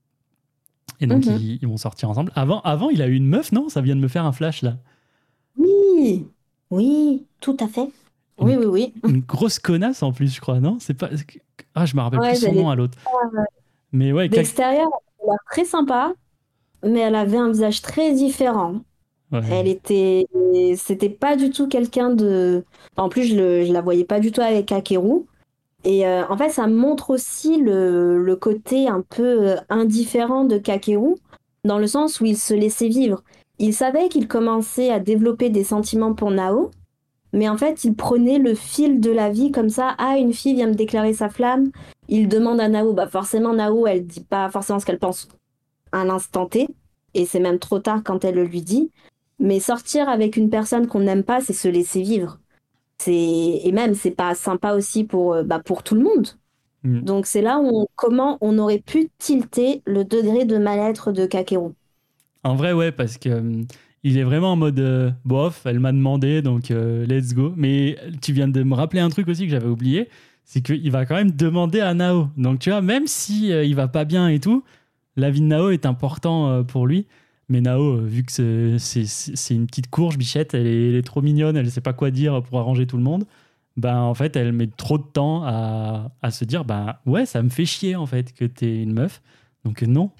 [1.04, 1.38] Et donc, mhm.
[1.60, 2.32] ils, vont sortir ensemble.
[2.34, 3.68] Avant, avant, il a eu une meuf, non?
[3.68, 4.78] Ça vient de me faire un flash, là.
[5.58, 6.26] Oui,
[6.70, 7.90] oui, tout à fait.
[8.38, 8.94] oui, oui, oui.
[9.08, 10.78] Une grosse connasse, en plus, je crois, non?
[10.80, 11.10] C'est pas...
[11.74, 12.96] Ah, je me rappelle plus son nom à l'autre.
[13.92, 14.88] Mais ouais, D'extérieur,
[15.22, 16.14] elle a très sympa,
[16.82, 18.80] mais elle avait un visage très différent.
[19.30, 20.26] Elle était...
[20.76, 22.64] C'était pas du tout quelqu'un de...
[22.96, 23.64] En plus, je, le...
[23.64, 25.26] je la voyais pas du tout avec Akeru.
[25.84, 31.14] Et euh, en fait, ça montre aussi le, côté un peu euh, indifférent de Kakeru,
[31.64, 33.22] dans le sens où il se laissait vivre.
[33.58, 36.70] Il savait qu'il commençait à développer des sentiments pour Nao,
[37.32, 39.94] mais en fait, il prenait le fil de la vie comme ça.
[39.98, 41.70] Ah, une fille vient me déclarer sa flamme.
[42.08, 42.92] Il demande à Nao.
[42.92, 45.28] Bah, forcément, Nao, elle dit pas forcément ce qu'elle pense
[45.92, 46.68] à l'instant T.
[47.14, 48.90] Et c'est même trop tard quand elle le lui dit.
[49.40, 52.38] Mais sortir avec une personne qu'on n'aime pas, c'est se laisser vivre
[53.08, 56.28] et même c'est pas sympa aussi pour euh, bah, pour tout le monde.
[56.82, 57.00] Mm.
[57.00, 61.72] Donc c'est là où comment on aurait pu tilter le degré de mal-être de Kakeru.
[62.42, 63.62] En vrai ouais parce que euh,
[64.02, 67.54] il est vraiment en mode euh, bof, elle m'a demandé donc let's go.
[67.56, 70.08] Mais tu viens de me rappeler un truc aussi que j'avais oublié,
[70.44, 72.28] c'est qu'il va quand même demander à Nao.
[72.36, 74.62] Donc tu vois même si il va pas bien et tout,
[75.16, 77.06] la vie de Nao est important pour lui.
[77.48, 78.32] Mais Nao, euh, vu que
[78.78, 82.42] c'est une petite courge, bichette, elle est, trop mignonne, elle ne sait pas quoi dire
[82.42, 83.24] pour arranger tout le monde.
[83.76, 87.48] Ben, en fait, elle met trop de temps à, se dire ben, Ouais, ça me
[87.48, 89.20] fait chier en fait que tu es une meuf.
[89.64, 90.10] Donc, non.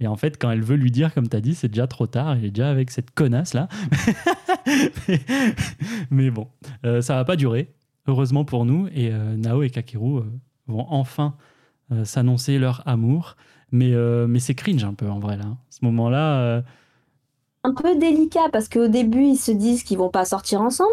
[0.00, 2.06] Et en fait, quand elle veut lui dire, comme tu as dit, c'est déjà trop
[2.06, 2.32] tard.
[2.32, 3.68] Elle est déjà avec cette connasse là.
[6.10, 6.48] mais, bon,
[6.84, 7.72] euh, ça va pas durer,
[8.06, 8.88] heureusement pour nous.
[8.94, 10.22] Et euh, Nao et Kakeru
[10.66, 11.34] vont enfin
[12.04, 13.36] s'annoncer leur amour.
[13.72, 15.44] Mais, euh, mais c'est cringe un peu en vrai là.
[15.70, 16.40] Ce moment-là.
[16.40, 16.62] Euh,
[17.64, 20.90] un peu délicat parce qu'au début ils se disent qu'ils vont pas sortir ensemble.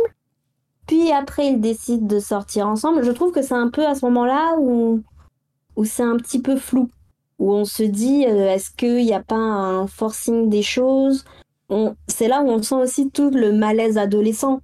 [0.88, 3.04] Puis après ils décident de sortir ensemble.
[3.04, 5.04] Je trouve que c'est un peu à ce moment-là où,
[5.76, 6.90] où c'est un petit peu flou.
[7.38, 11.26] Où on se dit euh, est-ce qu'il n'y a pas un forcing des choses?
[12.08, 14.62] C'est là où on sent aussi tout le malaise adolescent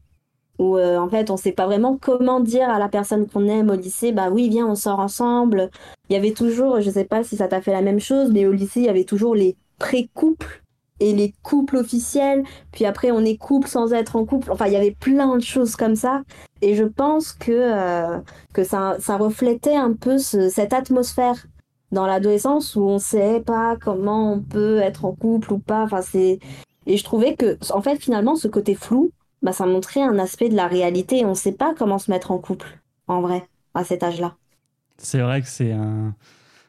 [0.59, 3.69] où euh, en fait on sait pas vraiment comment dire à la personne qu'on aime
[3.69, 5.69] au lycée bah oui viens on sort ensemble.
[6.09, 8.45] Il y avait toujours je sais pas si ça t'a fait la même chose mais
[8.45, 10.63] au lycée il y avait toujours les pré-couples
[10.99, 12.43] et les couples officiels.
[12.71, 14.51] Puis après on est couple sans être en couple.
[14.51, 16.21] Enfin il y avait plein de choses comme ça.
[16.61, 18.19] Et je pense que euh,
[18.53, 21.45] que ça, ça reflétait un peu cette atmosphère
[21.91, 25.83] dans l'adolescence où on sait pas comment on peut être en couple ou pas.
[25.83, 26.39] Enfin c'est
[26.87, 30.49] et je trouvais que en fait finalement ce côté flou bah, ça montrait un aspect
[30.49, 31.25] de la réalité.
[31.25, 34.35] On ne sait pas comment se mettre en couple, en vrai, à cet âge-là.
[34.97, 36.15] C'est vrai que c'est un,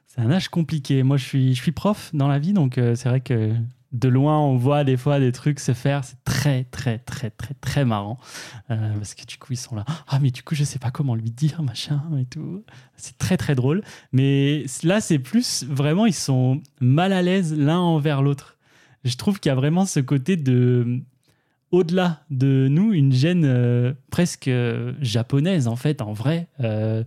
[0.07, 1.03] c'est un âge compliqué.
[1.03, 3.53] Moi, je suis, je suis prof dans la vie, donc euh, c'est vrai que
[3.93, 6.05] de loin, on voit des fois des trucs se faire.
[6.05, 8.19] C'est très, très, très, très, très marrant.
[8.71, 9.85] Euh, parce que du coup, ils sont là.
[10.09, 12.65] Ah, mais du coup, je sais pas comment lui dire, machin et tout.
[12.97, 13.83] C'est très, très drôle.
[14.13, 18.59] Mais là, c'est plus vraiment, ils sont mal à l'aise l'un envers l'autre.
[19.05, 21.01] Je trouve qu'il y a vraiment ce côté de
[21.73, 27.03] au-delà de nous une gêne euh, presque euh, japonaise en fait en vrai euh,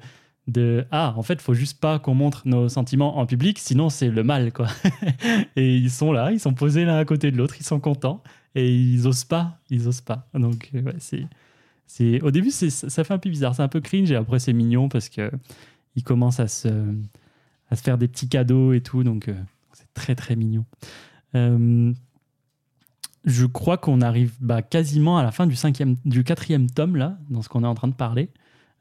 [0.48, 4.10] de ah en fait faut juste pas qu'on montre nos sentiments en public sinon c'est
[4.10, 4.67] le mal quoi.
[5.56, 8.22] Et ils sont là ils sont posés l'un à côté de l'autre ils sont contents
[8.56, 10.28] et ils osent pas ils osent pas.
[10.34, 11.26] Donc c'est
[11.86, 14.39] c'est au début c'est ça fait un peu bizarre c'est un peu cringe et après
[14.39, 15.32] c'est mignon parce que
[15.95, 16.69] ils commencent à se
[17.69, 19.30] à se faire des petits cadeaux et tout donc
[19.74, 20.65] c'est très très mignon
[23.25, 27.17] je crois qu'on arrive bah, quasiment à la fin du, cinquième, du quatrième tome, là,
[27.29, 28.29] dans ce qu'on est en train de parler,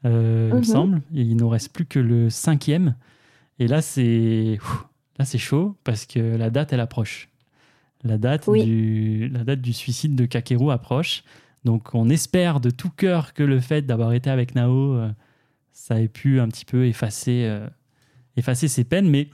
[0.05, 0.65] euh, il me mhm.
[0.65, 1.03] semble.
[1.13, 2.95] il ne nous reste plus que le cinquième.
[3.59, 4.59] Et là, c'est
[5.19, 7.29] là c'est chaud parce que la date, elle approche.
[8.05, 11.25] La date, du, la date du suicide de Kakeru approche.
[11.65, 15.11] Donc, on espère de tout cœur que le fait d'avoir été avec Nao, euh,
[15.73, 17.59] ça ait pu un petit peu effacer,
[18.37, 19.09] effacer ses peines.
[19.11, 19.29] Mais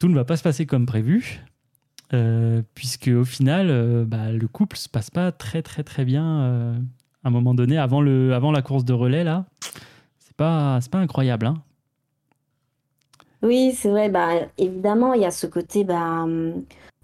[0.00, 1.40] tout ne va pas se passer comme prévu.
[2.74, 6.80] Puisque au final, bah, le couple se passe pas très très très bien
[7.24, 9.44] à un moment donné, avant, le, avant la course de relais, là,
[10.18, 11.46] c'est pas, pas incroyable.
[11.46, 11.62] Hein.
[13.42, 14.08] Oui, c'est vrai.
[14.08, 15.84] Bah, évidemment, il y a ce côté.
[15.84, 16.26] Bah,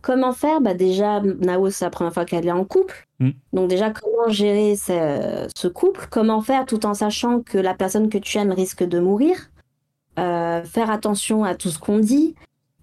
[0.02, 0.60] comment faire?
[0.60, 3.06] Bah, Déjà, Nao, c'est la première fois qu'elle est en couple.
[3.20, 3.30] Mm.
[3.52, 6.06] Donc, déjà, comment gérer ce, couple?
[6.10, 9.36] Comment faire tout en sachant que la personne que tu aimes risque de mourir?
[10.18, 12.34] Euh, Faire attention à tout ce qu'on dit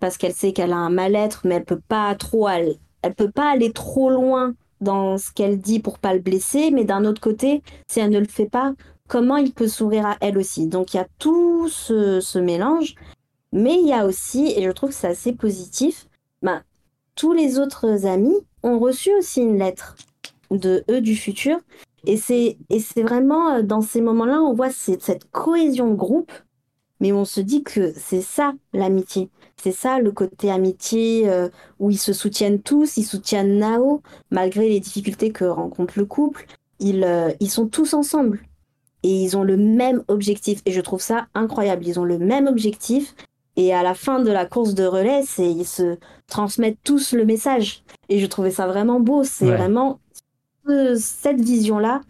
[0.06, 2.76] parce qu'elle sait qu'elle a un mal-être, mais elle peut pas trop, elle,
[3.18, 7.06] peut pas aller trop loin dans ce qu'elle dit pour pas le blesser, mais d'un
[7.06, 8.74] autre côté, si elle ne le fait pas,
[9.08, 10.68] comment il peut s'ouvrir à elle aussi?
[10.68, 12.94] Donc il y a tout ce, mélange,
[13.52, 16.06] mais il y a aussi, et je trouve que c'est assez positif,
[16.44, 16.62] ben,
[17.16, 19.96] tous les autres amis ont reçu aussi une lettre
[20.52, 21.58] de eux du futur,
[22.06, 22.58] et c'est
[23.02, 26.32] vraiment euh, dans ces moments-là, on voit cette cohésion de groupe
[27.00, 29.30] mais on se dit que c'est ça l'amitié.
[29.62, 34.70] C'est ça le côté amitié euh, où ils se soutiennent tous, ils soutiennent Nao, malgré
[34.70, 36.46] les difficultés que rencontre le couple.
[36.80, 38.42] Ils, euh, ils sont tous ensemble
[39.04, 40.62] et ils ont le même objectif.
[40.66, 41.86] Et je trouve ça incroyable.
[41.88, 43.16] Ils ont le même objectif.
[43.56, 47.26] Et à la fin de la course de relais, c'est ils se transmettent tous le
[47.26, 47.84] message.
[48.10, 49.24] Et je trouvais ça vraiment beau.
[49.24, 50.00] C'est vraiment
[50.98, 52.02] cette vision-là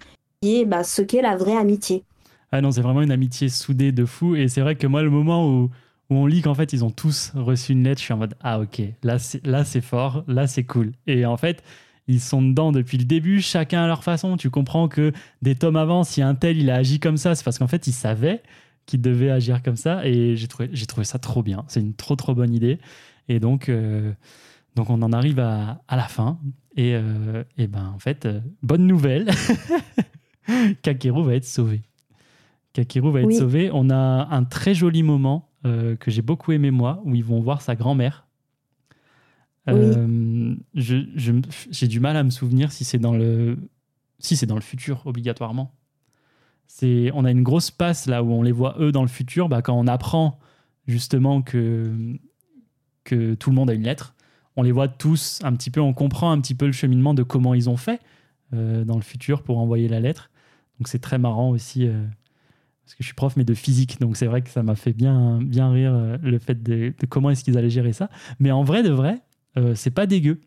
[0.42, 2.04] qui est bah, ce qu'est la vraie amitié.
[2.52, 4.36] Ah non, c'est vraiment une amitié soudée de fou.
[4.36, 5.70] Et c'est vrai que moi, le moment où,
[6.10, 8.36] où on lit qu'en fait, ils ont tous reçu une lettre, je suis en mode
[8.42, 10.92] Ah, ok, là, c'est, fort, là, c'est cool.
[11.08, 11.64] Et en fait,
[12.08, 14.38] ils sont dedans depuis le début, chacun à leur façon.
[14.38, 17.44] Tu comprends que des tomes avant, si un tel, il a agi comme ça, c'est
[17.44, 18.44] parce qu'en fait, il savait
[18.86, 20.06] qu'il devait agir comme ça.
[20.06, 21.66] Et j'ai trouvé, trouvé ça trop bien.
[21.68, 22.80] C'est une trop, trop bonne idée.
[23.28, 24.14] Et donc, euh,
[24.76, 26.40] donc on en arrive à, à la fin.
[26.78, 29.32] Et, euh, et ben, en fait, euh, bonne nouvelle
[30.84, 31.82] Kakeru va être sauvé.
[32.76, 33.70] Kakeru va être sauvé.
[33.74, 37.40] On a un très joli moment euh, que j'ai beaucoup aimé moi, où ils vont
[37.40, 38.28] voir sa grand-mère.
[39.70, 43.58] Euh, j'ai du mal à me souvenir si c'est dans le
[44.20, 45.74] si c'est dans le futur obligatoirement.
[46.68, 49.48] C'est on a une grosse passe là où on les voit eux dans le futur.
[49.48, 50.38] Bah, quand on apprend
[50.86, 51.92] justement que
[53.06, 54.16] que tout le monde a une lettre,
[54.58, 55.80] on les voit tous un petit peu.
[55.80, 58.02] On comprend un petit peu le cheminement de comment ils ont fait
[58.54, 60.30] euh, dans le futur pour envoyer la lettre.
[60.78, 61.90] Donc c'est très marrant aussi
[62.86, 64.00] parce que je suis prof, mais de physique.
[64.00, 67.32] Donc c'est vrai que ça m'a fait bien, bien rire euh, le fait de, comment
[67.32, 68.10] est-ce qu'ils allaient gérer ça.
[68.40, 69.22] Mais en vrai de vrai,
[69.58, 70.40] euh, c'est pas dégueu.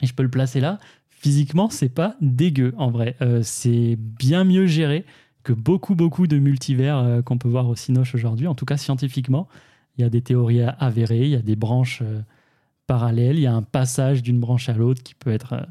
[0.00, 0.78] Et je peux le placer là.
[1.10, 3.16] Physiquement, c'est pas dégueu en vrai.
[3.22, 5.04] Euh, c'est bien mieux géré
[5.42, 8.46] que beaucoup, beaucoup de multivers qu'on peut voir au Cinoche aujourd'hui.
[8.46, 9.48] En tout cas, scientifiquement,
[9.98, 12.02] il y a des théories avérées, il y a des branches
[12.86, 15.66] parallèles, il y a un passage d'une branche à l'autre qui peut être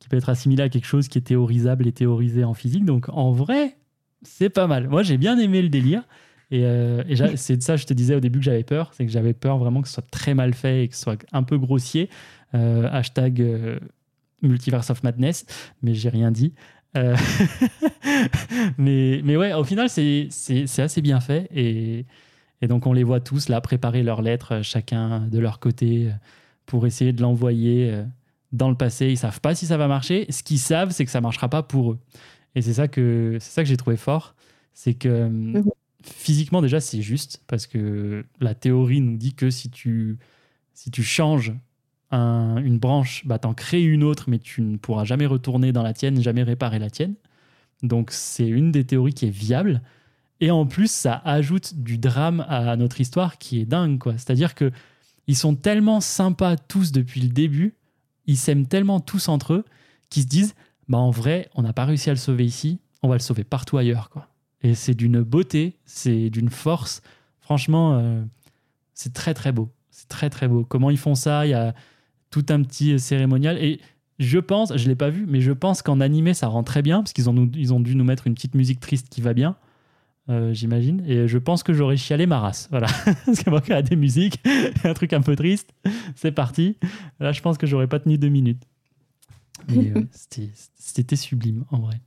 [0.00, 2.84] qui peut être assimilé à quelque chose qui est théorisable et théorisé en physique.
[2.84, 3.76] Donc en vrai,
[4.26, 4.88] c'est pas mal.
[4.88, 6.02] Moi, j'ai bien aimé le délire.
[6.50, 7.02] Et, euh,
[7.36, 8.92] c'est de ça, je te disais au début que j'avais peur.
[8.94, 11.24] C'est que j'avais peur vraiment que ce soit très mal fait et que ce soit
[11.32, 12.08] un peu grossier.
[12.54, 13.78] Euh, hashtag euh,
[14.42, 15.46] Multiverse of Madness,
[15.82, 16.54] mais j'ai rien dit.
[18.78, 20.30] mais, mais ouais, au final, c'est
[20.78, 21.46] assez bien fait.
[21.54, 22.06] Et,
[22.62, 26.10] et, donc, on les voit tous là préparer leurs lettres, chacun de leur côté,
[26.64, 28.02] pour essayer de l'envoyer
[28.52, 29.08] dans le passé.
[29.08, 30.24] Ils savent pas si ça va marcher.
[30.30, 31.98] Ce qu'ils savent, c'est que ça marchera pas pour eux.
[32.56, 34.34] Et c'est ça que c'est ça que j'ai trouvé fort,
[34.74, 35.62] c'est que mhm.
[36.02, 40.18] physiquement déjà c'est juste parce que la théorie nous dit que si tu
[40.74, 41.54] si tu changes
[42.12, 45.92] une branche, bah, t'en crées une autre, mais tu ne pourras jamais retourner dans la
[45.92, 47.14] tienne, jamais réparer la tienne.
[47.82, 49.82] Donc c'est une des théories qui est viable.
[50.40, 54.12] Et en plus, ça ajoute du drame à notre histoire qui est dingue, quoi.
[54.12, 54.70] C'est-à-dire que
[55.26, 57.74] ils sont tellement sympas tous depuis le début,
[58.26, 59.64] ils s'aiment tellement tous entre eux,
[60.08, 60.54] qu'ils se disent
[60.88, 63.44] bah en vrai, on n'a pas réussi à le sauver ici, on va le sauver
[63.44, 64.10] partout ailleurs.
[64.10, 64.28] Quoi.
[64.62, 67.02] Et c'est d'une beauté, c'est d'une force.
[67.40, 68.22] Franchement, euh,
[68.94, 69.70] c'est très très beau.
[69.90, 70.64] C'est très très beau.
[70.64, 71.46] Comment ils font ça?
[71.46, 71.74] Il y a
[72.30, 73.58] tout un petit cérémonial.
[73.58, 73.80] Et
[74.18, 76.82] je pense, je ne l'ai pas vu, mais je pense qu'en animé, ça rend très
[76.82, 79.34] bien, parce qu'ils ont, ils ont dû nous mettre une petite musique triste qui va
[79.34, 79.56] bien.
[80.28, 81.04] Euh, j'imagine.
[81.06, 82.66] Et je pense que j'aurais chialé ma race.
[82.70, 82.88] Voilà.
[83.26, 84.40] Parce que moi, y a des musiques,
[84.84, 85.72] un truc un peu triste,
[86.16, 86.76] c'est parti.
[87.20, 88.62] Là, je pense que j'aurais pas tenu deux minutes.
[89.70, 90.02] Euh,
[90.74, 92.00] c'était sublime, en vrai.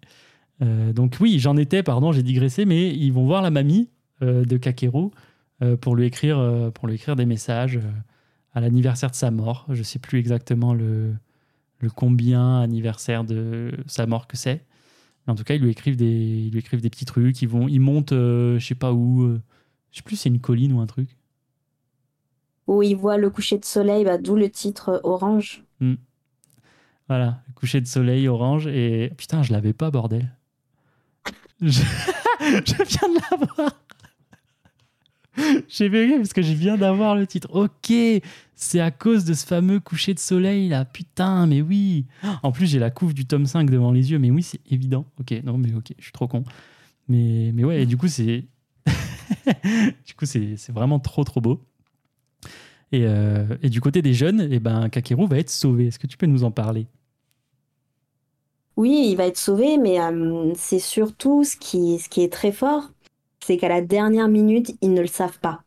[0.62, 3.90] Euh, donc oui, j'en étais, pardon, j'ai digressé, mais ils vont voir la mamie
[4.22, 5.10] euh, de Kakeru
[5.82, 7.80] pour, lui écrire, pour lui écrire des messages
[8.54, 9.66] à l'anniversaire de sa mort.
[9.70, 11.14] Je ne sais plus exactement le,
[11.80, 14.64] le combien anniversaire de sa mort que c'est.
[15.28, 17.42] Mais en tout cas, ils lui écrivent des, ils lui écrivent des petits trucs.
[17.42, 19.38] Ils, vont, ils montent, je sais pas où,
[19.92, 21.10] je sais plus si c'est une colline ou un truc.
[22.68, 25.66] Où ils voient le coucher de soleil, bah, d'où le titre Orange.
[25.82, 25.96] Hmm.
[27.10, 30.30] Voilà, coucher de soleil orange et putain, je l'avais pas bordel.
[31.62, 33.72] je viens de l'avoir.
[35.68, 37.50] J'ai vérifié parce que je viens d'avoir le titre.
[37.52, 37.92] Ok,
[38.56, 40.86] c'est à cause de ce fameux coucher de soleil là.
[40.86, 42.06] Putain, mais oui.
[42.44, 45.06] En plus, j'ai la couve du tome 5 devant les yeux, mais oui, c'est évident.
[45.20, 46.44] Ok, non, mais ok, je suis trop con.
[47.08, 48.46] Mais, mais ouais, et du coup, c'est.
[48.86, 51.66] du coup, c'est vraiment trop, trop beau.
[52.92, 55.88] Et, euh, et, du côté des jeunes, eh ben, Kakeru va être sauvé.
[55.88, 56.88] Est-ce que tu peux nous en parler?
[58.80, 62.54] Oui, il va être sauvé, mais euh, c'est surtout ce qui, ce qui est très
[62.54, 62.84] fort,
[63.42, 65.60] c'est qu'à la dernière minute, ils ne le savent pas.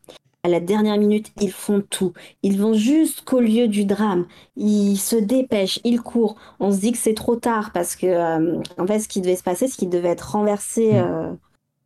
[0.45, 2.15] À la dernière minute, ils font tout.
[2.43, 4.25] Ils vont jusqu'au lieu du drame.
[4.57, 6.37] Ils se dépêchent, ils courent.
[6.59, 9.37] On se dit que c'est trop tard parce que, euh, en fait, ce qui devait
[9.37, 10.97] se passer, c'est qu'il devait être renversé mm.
[10.97, 11.33] euh,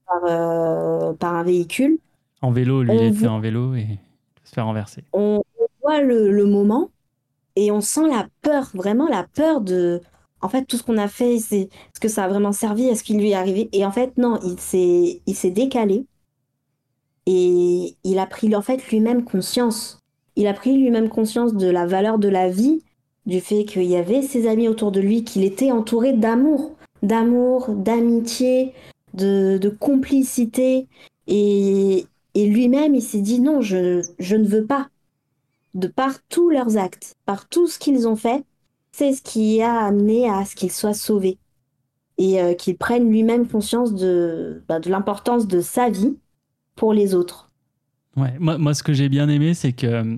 [0.07, 1.99] par, euh, par, un véhicule.
[2.41, 3.99] En vélo, lui, il était en vélo et
[4.45, 5.03] se fait renverser.
[5.13, 5.43] On
[5.83, 6.91] voit le, le moment
[7.57, 10.01] et on sent la peur, vraiment la peur de,
[10.43, 13.03] en fait, tout ce qu'on a fait, c'est est-ce que ça a vraiment servi Est-ce
[13.03, 16.07] qu'il lui est arrivé Et en fait, non, il s'est, il s'est décalé
[17.27, 20.01] et il a pris en fait lui-même conscience.
[20.37, 22.83] Il a pris lui-même conscience de la valeur de la vie,
[23.25, 27.71] du fait qu'il y avait ses amis autour de lui, qu'il était entouré d'amour, d'amour,
[27.71, 28.73] d'amitié,
[29.15, 30.87] de, de complicité.
[31.27, 34.89] Et, et lui-même, il s'est dit non, je, je ne veux pas.
[35.75, 38.45] De par tous leurs actes, par tout ce qu'ils ont fait,
[38.97, 41.37] c'est ce qui a amené à ce qu'il soit sauvé
[42.17, 46.17] et euh, qu'il prenne lui-même conscience de, bah, de l'importance de sa vie
[46.77, 47.51] pour les autres.
[48.17, 50.17] Ouais, moi, moi ce que j'ai bien aimé, c'est que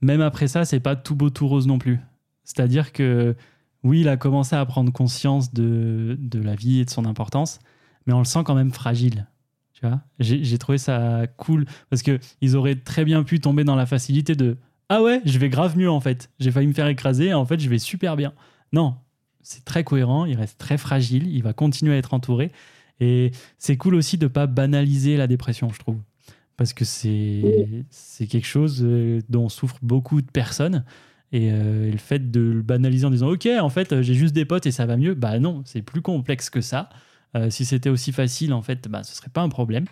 [0.00, 2.00] même après ça, c'est pas tout beau tout rose non plus.
[2.42, 3.36] C'est-à-dire que
[3.84, 7.60] oui, il a commencé à prendre conscience de, de la vie et de son importance,
[8.06, 9.28] mais on le sent quand même fragile.
[9.74, 10.00] Tu vois?
[10.18, 14.56] J'ai trouvé ça cool parce qu'ils auraient très bien pu tomber dans la facilité de
[14.92, 16.28] ah ouais, je vais grave mieux en fait.
[16.38, 18.34] J'ai failli me faire écraser et en fait je vais super bien.
[18.74, 18.96] Non,
[19.42, 22.52] c'est très cohérent, il reste très fragile, il va continuer à être entouré.
[23.00, 25.96] Et c'est cool aussi de ne pas banaliser la dépression, je trouve.
[26.58, 30.84] Parce que c'est quelque chose euh, dont souffrent beaucoup de personnes.
[31.32, 34.44] Euh, et, le fait de le banaliser en disant Ok, en fait, j'ai juste des
[34.44, 36.90] potes et ça va mieux, bah non, c'est plus complexe que ça.
[37.34, 39.86] Euh, si c'était aussi facile, en fait, bah, ce serait pas un problème.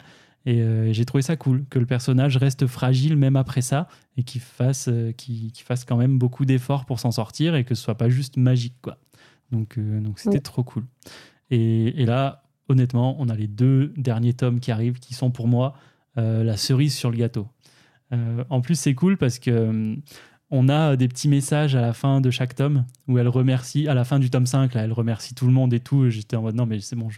[0.47, 4.22] Euh, et j'ai trouvé ça cool que le personnage reste fragile même après ça et
[4.22, 5.12] qu'il fasse, euh,
[5.55, 8.76] fasse quand même beaucoup d'efforts pour s'en sortir et que ce soit pas juste magique.
[8.80, 8.99] quoi.
[9.53, 10.84] Donc euh, donc c'était trop cool.
[11.51, 15.49] Et, et, là, honnêtement, on a les deux derniers tomes qui arrivent qui sont pour
[15.49, 15.74] moi
[16.16, 17.49] la cerise sur le gâteau.
[18.11, 19.97] en plus, c'est cool parce que
[20.51, 23.95] on a des petits messages à la fin de chaque tome où elle remercie, à
[23.95, 26.11] la fin du tome 5, là, elle remercie tout le monde et tout.
[26.11, 27.09] J'étais en mode non, mais c'est bon,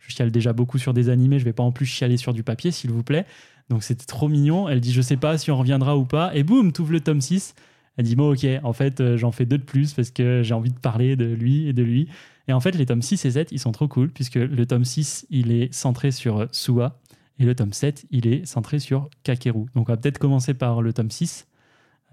[0.00, 2.42] je, chiale déjà beaucoup sur des animés, je vais pas en plus chialer sur du
[2.42, 3.26] papier, s'il vous plaît.
[3.68, 4.68] Donc c'était trop mignon.
[4.68, 6.34] Elle dit, je sais pas si on reviendra ou pas.
[6.34, 7.54] Et boum, ouvres le tome 6.
[7.96, 10.54] Elle dit, bon, ok, en fait, euh, j'en fais deux de plus parce que j'ai
[10.54, 12.08] envie de parler de lui et de lui.
[12.48, 14.84] Et en fait, les tomes 6 et 7, ils sont trop cool puisque le tome
[14.84, 16.98] 6, il est centré sur Suwa
[17.40, 19.66] et le tome 7, il est centré sur Kakeru.
[19.74, 21.46] Donc on va peut-être commencer par le tome 6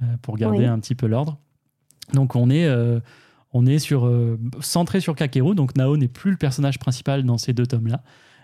[0.01, 1.38] euh, pour garder un petit peu l'ordre.
[2.13, 2.99] Donc on est, euh,
[3.58, 7.53] on est euh, centré sur Kakeru, donc Nao n'est plus le personnage principal dans ces
[7.53, 8.03] deux tomes-là.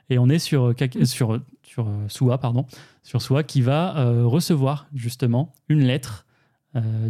[0.09, 1.05] Et on est sur, euh, mm.
[1.05, 2.65] sur, sur euh, Suwa, pardon,
[3.03, 3.93] sur qui va
[4.23, 6.25] recevoir justement une lettre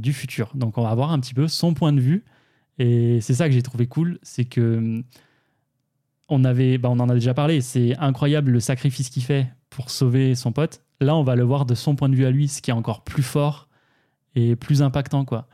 [0.02, 0.52] du futur.
[0.56, 2.26] Donc on va avoir un petit peu son point de vue.
[2.80, 5.02] Et c'est ça que j'ai trouvé cool, c'est que
[6.28, 9.90] on, avait, bah on en a déjà parlé, c'est incroyable le sacrifice qu'il fait pour
[9.90, 10.82] sauver son pote.
[11.00, 12.74] Là, on va le voir de son point de vue à lui, ce qui est
[12.74, 13.70] encore plus fort
[14.36, 15.24] et plus impactant.
[15.24, 15.48] quoi.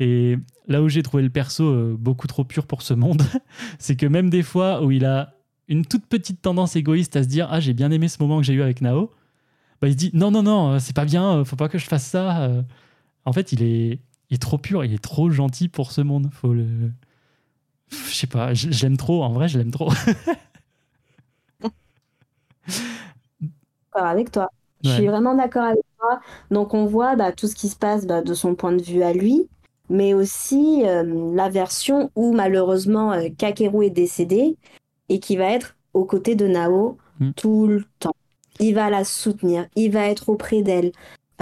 [0.00, 0.36] Et
[0.66, 3.22] là où j'ai trouvé le perso euh, beaucoup trop pur pour ce monde,
[3.78, 5.34] c'est que même des fois où il a
[5.68, 8.44] une toute petite tendance égoïste à se dire Ah, j'ai bien aimé ce moment que
[8.44, 9.10] j'ai eu avec Nao,
[9.80, 11.78] bah, il se dit Non, non, non, euh, c'est pas bien, euh, faut pas que
[11.78, 12.50] je fasse ça.
[13.24, 14.00] En fait, il est,
[14.30, 16.28] il est trop pur, il est trop gentil pour ce monde.
[16.32, 16.66] Faut le.
[17.90, 19.92] Je sais pas, je, l'aime trop, en vrai, je l'aime trop.
[23.92, 24.50] avec toi.
[24.82, 26.20] Je suis vraiment d'accord avec toi.
[26.50, 29.02] Donc on voit bah, tout ce qui se passe bah, de son point de vue
[29.02, 29.48] à lui
[29.88, 34.56] mais aussi euh, la version où malheureusement euh, Kakeru est décédé
[35.08, 37.32] et qui va être aux côtés de Nao hmm.
[37.32, 38.14] tout le temps.
[38.60, 40.92] Il va la soutenir, il va être auprès d'elle.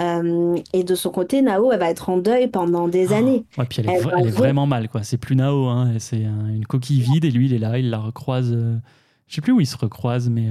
[0.01, 3.17] Euh, et de son côté, Nao, elle va être en deuil pendant des ah.
[3.17, 3.45] années.
[3.57, 5.03] Ouais, puis elle, est, vraiment mal, quoi.
[5.03, 5.93] C'est plus Nao, hein.
[5.99, 8.51] c'est une coquille vide et lui, il est là, il la recroise.
[9.27, 10.47] Je sais plus où il se recroise, mais.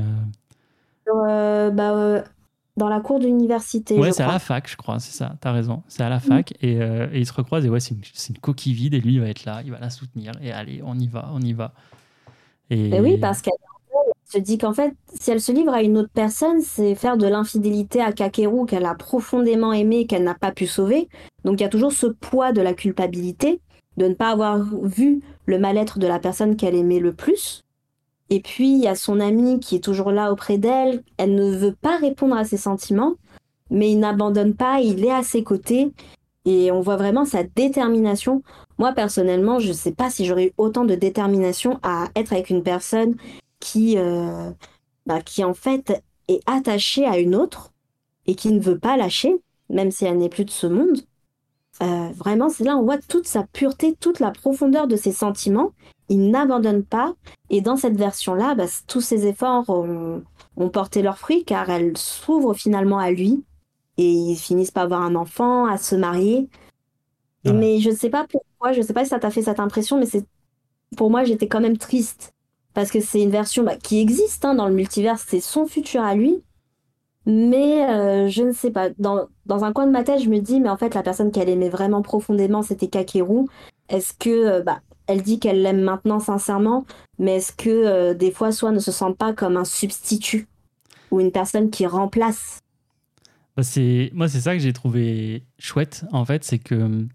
[1.06, 2.24] bah,
[2.76, 3.98] dans la cour d'université.
[3.98, 5.82] Ouais, c'est à la fac, je crois, c'est ça, t'as raison.
[5.88, 8.72] C'est à la fac et, euh, et, ils se recroisent et ouais, c'est une, coquille
[8.72, 11.06] vide et lui, il va être là, il va la soutenir et allez, on y
[11.06, 11.72] va, on y va.
[12.70, 13.52] Et, oui, parce qu'elle
[14.24, 17.26] se dit qu'en fait, si elle se livre à une autre personne, c'est faire de
[17.26, 21.08] l'infidélité à Kakeru qu'elle a profondément aimé, qu'elle n'a pas pu sauver.
[21.44, 23.60] Donc il y a toujours ce poids de la culpabilité
[23.98, 27.62] de ne pas avoir vu le mal-être de la personne qu'elle aimait le plus.
[28.32, 31.04] Et puis, il y a son ami qui est toujours là auprès d'elle.
[31.18, 33.16] Elle ne veut pas répondre à ses sentiments,
[33.68, 35.92] mais il n'abandonne pas, il est à ses côtés.
[36.46, 38.42] Et on voit vraiment sa détermination.
[38.78, 42.48] Moi, personnellement, je ne sais pas si j'aurais eu autant de détermination à être avec
[42.48, 43.16] une personne
[43.60, 44.50] qui, euh,
[45.04, 47.70] bah, qui en fait, est attachée à une autre
[48.24, 49.36] et qui ne veut pas lâcher,
[49.68, 51.02] même si elle n'est plus de ce monde.
[51.82, 55.72] Euh, vraiment, c'est là on voit toute sa pureté, toute la profondeur de ses sentiments.
[56.12, 57.14] Il n'abandonne pas.
[57.48, 60.22] Et dans cette version-là, bah, tous ses efforts ont,
[60.70, 63.42] porté leurs fruits car elle s'ouvre finalement à lui.
[63.96, 66.50] Et ils finissent par avoir un enfant, à se marier.
[67.46, 69.58] Mais je ne sais pas pourquoi, je ne sais pas si ça t'a fait cette
[69.58, 70.24] impression, mais c'est
[70.98, 72.34] pour moi, j'étais quand même triste.
[72.74, 76.02] Parce que c'est une version bah, qui existe hein, dans le multivers, c'est son futur
[76.02, 76.42] à lui.
[77.24, 78.90] Mais euh, je ne sais pas.
[78.98, 81.30] Dans, dans, un coin de ma tête, je me dis, mais en fait, la personne
[81.30, 83.46] qu'elle aimait vraiment profondément, c'était Kakeru.
[83.88, 86.84] Est-ce que, euh, bah, elle dit qu'elle l'aime maintenant sincèrement,
[87.18, 90.48] mais est-ce que euh, des fois, soit ne se sent pas comme un substitut
[91.10, 92.60] ou une personne qui remplace?
[93.56, 97.06] Bah c'est Moi, c'est ça que j'ai trouvé chouette, en fait, c'est que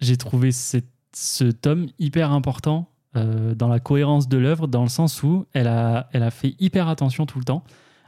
[0.00, 5.46] j'ai trouvé ce tome hyper important dans la cohérence de l'œuvre, dans le sens où
[5.54, 7.64] elle a, elle a fait hyper attention tout le temps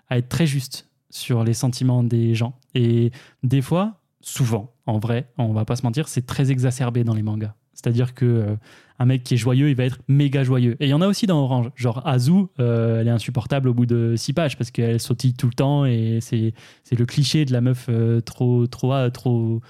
[0.09, 2.59] à être très juste sur les sentiments des gens.
[2.75, 3.11] Et
[3.43, 7.23] des fois, souvent, en vrai, on va pas se mentir, c'est très exacerbé dans les
[7.23, 7.55] mangas.
[7.81, 8.57] C'est-à-dire que euh,
[8.99, 10.77] un mec qui est joyeux, il va être méga joyeux.
[10.81, 11.71] Et il y en a aussi dans Orange.
[11.77, 15.47] Genre Azu, euh, elle est insupportable au bout de six pages parce qu'elle sautille tout
[15.47, 16.53] le temps et c'est,
[16.91, 19.61] le cliché de la meuf euh, trop, trop, trop,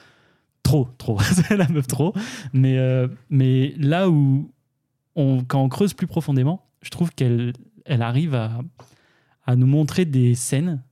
[0.62, 1.20] trop, trop.
[1.20, 2.14] c'est la meuf trop.
[2.54, 2.78] Mais,
[3.76, 4.50] là où,
[5.14, 7.52] on, quand on creuse plus profondément, je trouve qu'elle
[7.84, 10.82] elle arrive à nous montrer des scènes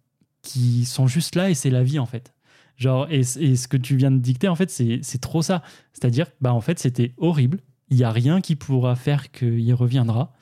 [0.43, 2.36] qui sont juste là et c'est la vie en fait.
[2.77, 5.63] Genre, et, ce que tu viens de dicter, en fait, c'est trop ça.
[5.93, 7.61] C'est-à-dire, bah, en fait, c'était horrible.
[7.91, 10.35] Il n'y a rien qui pourra faire qu'il reviendra.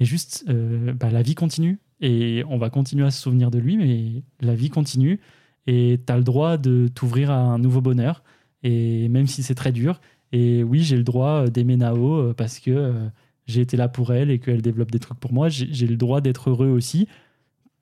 [0.00, 1.80] Et juste, euh, bah, la vie continue.
[2.00, 5.20] Et on va continuer à se souvenir de lui, mais la vie continue.
[5.66, 8.22] Et tu as le droit de t'ouvrir à un nouveau bonheur.
[8.62, 10.00] Et même si c'est très dur.
[10.32, 13.08] Et oui, j'ai le droit d'aimer Nao euh, parce que euh,
[13.46, 15.48] j'ai été là pour elle et qu'elle développe des trucs pour moi.
[15.48, 17.08] J'ai le droit d'être heureux aussi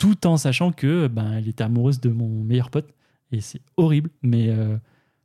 [0.03, 2.93] tout en sachant que ben, elle était amoureuse de mon meilleur pote.
[3.33, 4.76] Et c'est horrible, mais euh,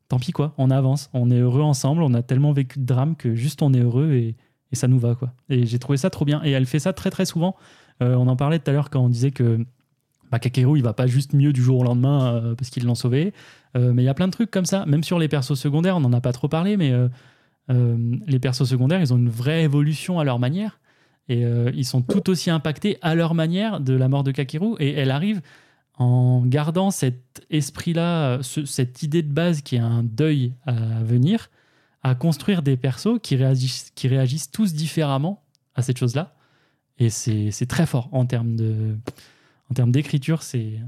[0.08, 3.16] tant pis quoi, on avance, on est heureux ensemble, on a tellement vécu de drame
[3.16, 4.36] que juste on est heureux et,
[4.74, 5.32] ça nous va quoi.
[5.50, 6.42] Et j'ai trouvé ça trop bien.
[6.44, 7.56] Et elle fait ça très très souvent.
[8.02, 9.66] Euh, on en parlait tout à l'heure quand on disait que
[10.30, 12.96] bah, Kakeru il va pas juste mieux du jour au lendemain euh, parce qu'ils l'ont
[12.96, 13.34] sauvé.
[13.76, 16.02] mais il y a plein de trucs comme ça, même sur les persos secondaires, on
[16.02, 16.94] n'en a pas trop parlé, mais
[17.70, 20.80] les persos secondaires ils ont une vraie évolution à leur manière.
[21.30, 21.44] Et
[21.74, 24.76] ils sont tout aussi impactés à leur manière de la mort de Kakeru.
[24.80, 25.42] Et elle arrive
[25.98, 30.74] en gardant cet esprit-là, cette idée de base qui est un deuil à
[31.04, 31.50] venir,
[32.04, 35.44] à construire des persos qui réagissent, tous différemment
[35.76, 36.36] à cette chose-là.
[37.00, 38.56] Et c'est très fort en termes
[39.70, 40.80] en termes d'écriture, c'est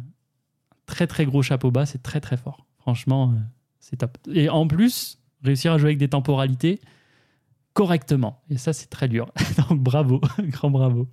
[0.85, 2.65] très très gros chapeau bas, c'est très très fort.
[2.79, 3.39] Franchement, euh,
[3.79, 4.17] c'est top.
[4.33, 6.79] Et en plus, réussir à jouer avec des temporalités,
[7.73, 8.41] correctement.
[8.49, 9.31] Et ça, c'est très dur.
[9.69, 11.07] Donc bravo, grand bravo.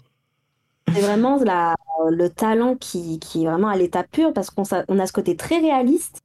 [0.92, 1.74] C'est vraiment la,
[2.08, 5.36] le talent qui, qui, est vraiment à l'état pur parce qu'on on a ce côté
[5.36, 6.22] très réaliste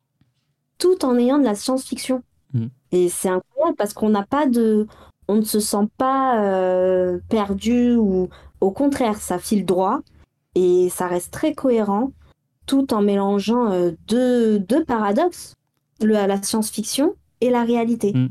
[0.78, 2.24] tout en ayant de la science-fiction.
[2.54, 2.68] Mm.
[2.92, 4.88] Et c'est incroyable parce qu'on n'a pas de.
[5.28, 10.02] On ne se sent pas euh, perdu ou au contraire, ça file droit
[10.56, 12.12] et ça reste très cohérent
[12.66, 15.56] tout en mélangeant euh, deux, deux, paradoxes,
[16.02, 18.14] le, la science-fiction et la réalité.
[18.14, 18.30] Mm.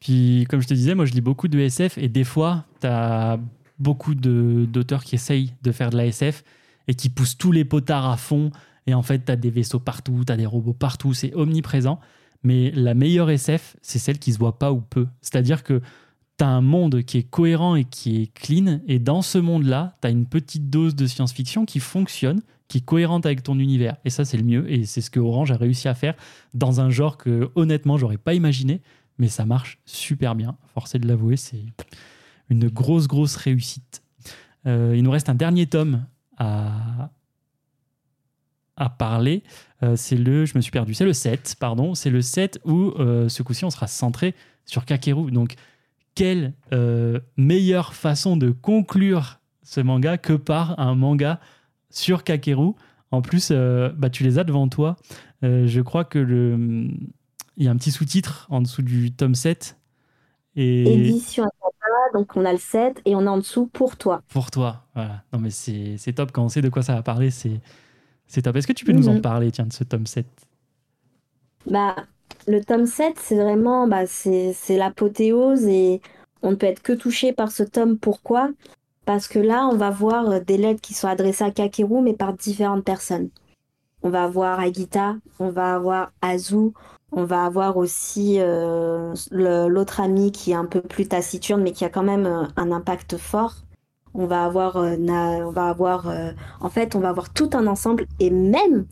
[0.00, 2.86] Puis, comme je te disais, moi, je lis beaucoup de SF et des fois, tu
[2.86, 3.38] as
[3.78, 6.44] beaucoup d'auteurs qui essayent de faire de la SF
[6.86, 8.50] et qui poussent tous les potards à fond.
[8.86, 12.00] Et en fait, tu as des vaisseaux partout, tu as des robots partout, c'est omniprésent.
[12.42, 15.06] Mais la meilleure SF, c'est celle qui se voit pas ou peu.
[15.20, 15.80] C'est-à-dire que
[16.38, 18.80] tu as un monde qui est cohérent et qui est clean.
[18.86, 22.84] Et dans ce monde-là, tu as une petite dose de science-fiction qui fonctionne, qui est
[22.84, 23.96] cohérente avec ton univers.
[24.04, 24.70] Et ça, c'est le mieux.
[24.70, 26.14] Et c'est ce que Orange a réussi à faire
[26.54, 28.80] dans un genre que, honnêtement, j'aurais pas imaginé
[29.18, 30.56] mais ça marche super bien.
[30.74, 31.62] Forcé de l'avouer, c'est
[32.50, 34.02] une grosse, grosse réussite.
[34.66, 37.10] Euh, il nous reste un dernier tome à,
[38.76, 39.42] à parler.
[39.82, 41.94] Euh, c'est le, je me suis perdu, c'est le 7, pardon.
[41.94, 44.34] C'est le 7 où euh, ce coup-ci, on sera centré
[44.64, 45.30] sur Kakeru.
[45.30, 45.54] Donc,
[46.14, 46.52] quelle
[47.36, 51.38] meilleure façon de conclure ce manga que par un manga
[51.90, 52.72] sur Kakeru.
[53.12, 54.96] En plus, bah, tu les as devant toi.
[55.42, 56.90] je crois que le,
[57.56, 59.78] il y a un petit sous-titre en dessous du tome 7.
[60.56, 60.92] Et...
[60.92, 61.44] Édition
[62.14, 64.22] donc on a le 7 et on a en dessous pour toi.
[64.28, 65.22] Pour toi, voilà.
[65.32, 68.56] Non mais c'est top quand on sait de quoi ça va parler, c'est top.
[68.56, 69.22] Est-ce que tu peux nous en mhm.
[69.22, 70.26] parler, tiens, de ce tome 7
[71.66, 71.96] Bah,
[72.46, 76.00] le tome 7, c'est vraiment, bah, c'est l'apothéose et
[76.42, 77.98] on ne peut être que touché par ce tome.
[77.98, 78.50] Pourquoi?
[79.04, 82.34] Parce que là, on va voir des lettres qui sont adressées à Kakeru, mais par
[82.34, 83.30] différentes personnes.
[84.02, 86.72] On va avoir Agita, on va avoir Azu,
[87.12, 91.84] on va avoir aussi euh, l'autre ami qui est un peu plus taciturne, mais qui
[91.84, 93.54] a quand même euh, un impact fort.
[94.14, 96.12] On va avoir, euh, on va avoir,
[96.60, 98.86] en fait, on va avoir tout un ensemble et même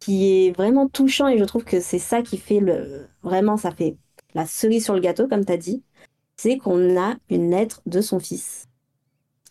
[0.00, 3.70] qui est vraiment touchant et je trouve que c'est ça qui fait le, vraiment, ça
[3.70, 3.96] fait
[4.34, 5.82] la cerise sur le gâteau, comme tu as dit,
[6.36, 8.68] c'est qu'on a une lettre de son fils,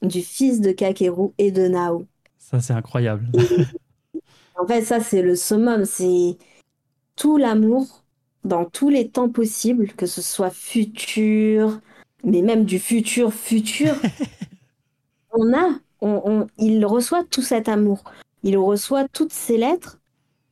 [0.02, 2.06] du fils de Kakeru et de Nao.
[2.38, 3.28] Ça, c'est incroyable.
[4.60, 6.38] en fait, ça, c'est le summum, c'est
[7.18, 8.06] tout l'amour
[8.46, 11.82] dans tous les temps possibles, que ce soit futur,
[12.24, 13.94] mais même du futur futur.
[15.34, 18.04] on a, on, il reçoit tout cet amour.
[18.44, 20.00] Il reçoit toutes ces lettres.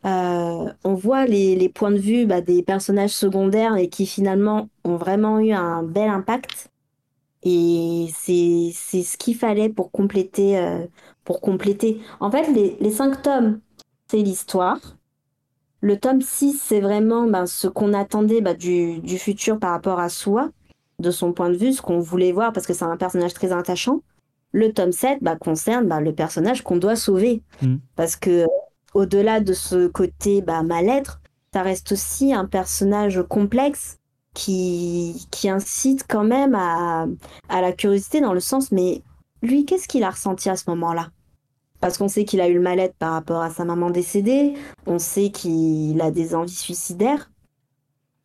[0.05, 4.97] Euh, on voit les, points de vue bah, des personnages secondaires et qui finalement ont
[4.97, 6.69] vraiment eu un bel impact.
[7.43, 10.85] Et c'est ce qu'il fallait pour compléter, euh,
[11.23, 12.01] pour compléter.
[12.19, 13.59] En fait, les, les cinq tomes,
[14.09, 14.79] c'est l'histoire.
[15.85, 20.09] Le tome 6, c'est vraiment ben, ce qu'on attendait ben, du, futur par rapport à
[20.09, 20.49] soi,
[20.97, 23.51] de son point de vue, ce qu'on voulait voir parce que c'est un personnage très
[23.51, 24.01] attachant.
[24.51, 27.43] Le tome 7 ben, concerne le personnage qu'on doit sauver.
[27.61, 27.75] Mm.
[27.95, 28.47] Parce que
[28.95, 31.21] au-delà de ce côté mal-être,
[31.53, 33.99] ça reste aussi un personnage complexe
[34.33, 37.05] qui, qui incite quand même à,
[37.47, 39.03] à la curiosité dans le sens, mais
[39.43, 41.09] lui, qu'est-ce qu'il a ressenti à ce moment-là?
[41.79, 44.53] Parce qu'on sait qu'il a eu le mal-être par rapport à sa maman décédée,
[44.85, 47.29] on sait qu'il a des envies suicidaires.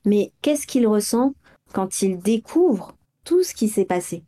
[0.05, 1.35] Mais qu'est-ce qu'il ressent
[1.73, 4.25] quand il découvre tout ce qui s'est passé?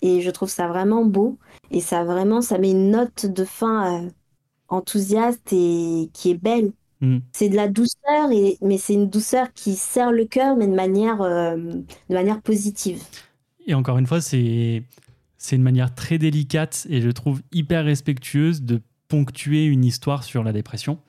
[0.00, 1.38] Et je trouve ça vraiment beau
[1.70, 4.10] et ça vraiment ça met une note de fin euh,
[4.68, 6.72] enthousiaste et qui est belle.
[7.00, 7.18] Mm.
[7.32, 10.74] C'est de la douceur et mais c'est une douceur qui serre le cœur mais de
[10.74, 13.00] manière euh, de manière positive.
[13.66, 14.82] Et encore une fois, c'est
[15.42, 20.44] c'est une manière très délicate et je trouve hyper respectueuse de ponctuer une histoire sur
[20.44, 21.00] la dépression,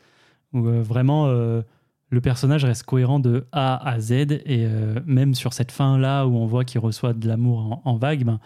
[0.54, 1.62] où euh, vraiment euh,
[2.10, 6.36] le personnage reste cohérent de A à Z, et euh, même sur cette fin-là où
[6.36, 8.40] on voit qu'il reçoit de l'amour en, vague, ben,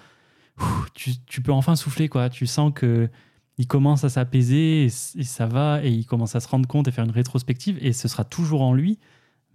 [0.93, 2.29] tu, peux enfin souffler, quoi.
[2.29, 3.09] Tu sens que
[3.57, 6.91] il commence à s'apaiser et, ça va, et il commence à se rendre compte et
[6.91, 8.99] faire une rétrospective, et ce sera toujours en lui,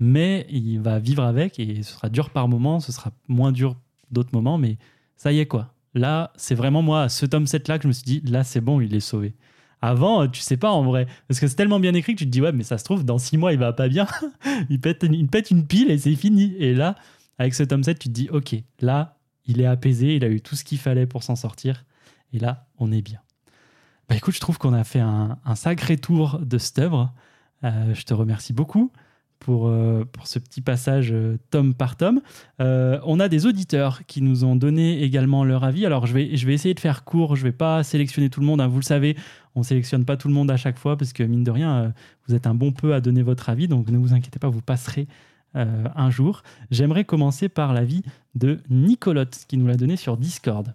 [0.00, 3.76] mais il va vivre avec, et ce sera dur par moments, ce sera moins dur
[4.10, 4.78] d'autres moments, mais
[5.18, 7.92] ça y est, quoi Là, c'est vraiment moi, ce tome 7 là, que je me
[7.92, 9.34] suis dit, là, c'est bon, il est sauvé.
[9.80, 12.30] Avant, tu sais pas en vrai, parce que c'est tellement bien écrit que tu te
[12.30, 14.06] dis, ouais, mais ça se trouve, dans 6 mois, il va pas bien.
[14.70, 16.54] il, pète, il pète une pile et c'est fini.
[16.58, 16.94] Et là,
[17.38, 20.40] avec ce tome 7, tu te dis, ok, là, il est apaisé, il a eu
[20.40, 21.84] tout ce qu'il fallait pour s'en sortir.
[22.32, 23.20] Et là, on est bien.
[24.08, 27.12] Bah écoute, je trouve qu'on a fait un, sacré tour de cette œuvre.
[27.64, 28.92] Euh, je te remercie beaucoup
[29.42, 32.20] pour, euh, pour ce petit passage euh, tome par tome.
[32.60, 35.84] Euh, on a des auditeurs qui nous ont donné également leur avis.
[35.84, 38.38] Alors je vais, je vais essayer de faire court, je ne vais pas sélectionner tout
[38.38, 38.68] le monde, hein.
[38.68, 39.16] vous le savez,
[39.56, 41.92] on ne sélectionne pas tout le monde à chaque fois parce que mine de rien,
[42.28, 44.62] vous êtes un bon peu à donner votre avis, donc ne vous inquiétez pas, vous
[44.62, 45.08] passerez
[45.54, 46.42] un jour.
[46.70, 48.02] J'aimerais commencer par l'avis
[48.34, 50.72] de Nicolotte qui nous l'a donné sur Discord.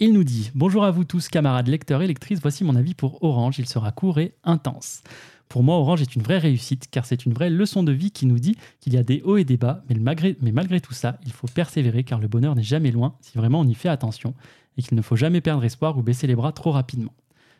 [0.00, 3.22] Il nous dit Bonjour à vous tous, camarades lecteurs et lectrices, voici mon avis pour
[3.24, 5.02] Orange, il sera court et intense.
[5.48, 8.26] Pour moi, Orange est une vraie réussite car c'est une vraie leçon de vie qui
[8.26, 10.92] nous dit qu'il y a des hauts et des bas, mais malgré, mais malgré tout
[10.92, 13.88] ça, il faut persévérer car le bonheur n'est jamais loin si vraiment on y fait
[13.88, 14.34] attention
[14.76, 17.14] et qu'il ne faut jamais perdre espoir ou baisser les bras trop rapidement.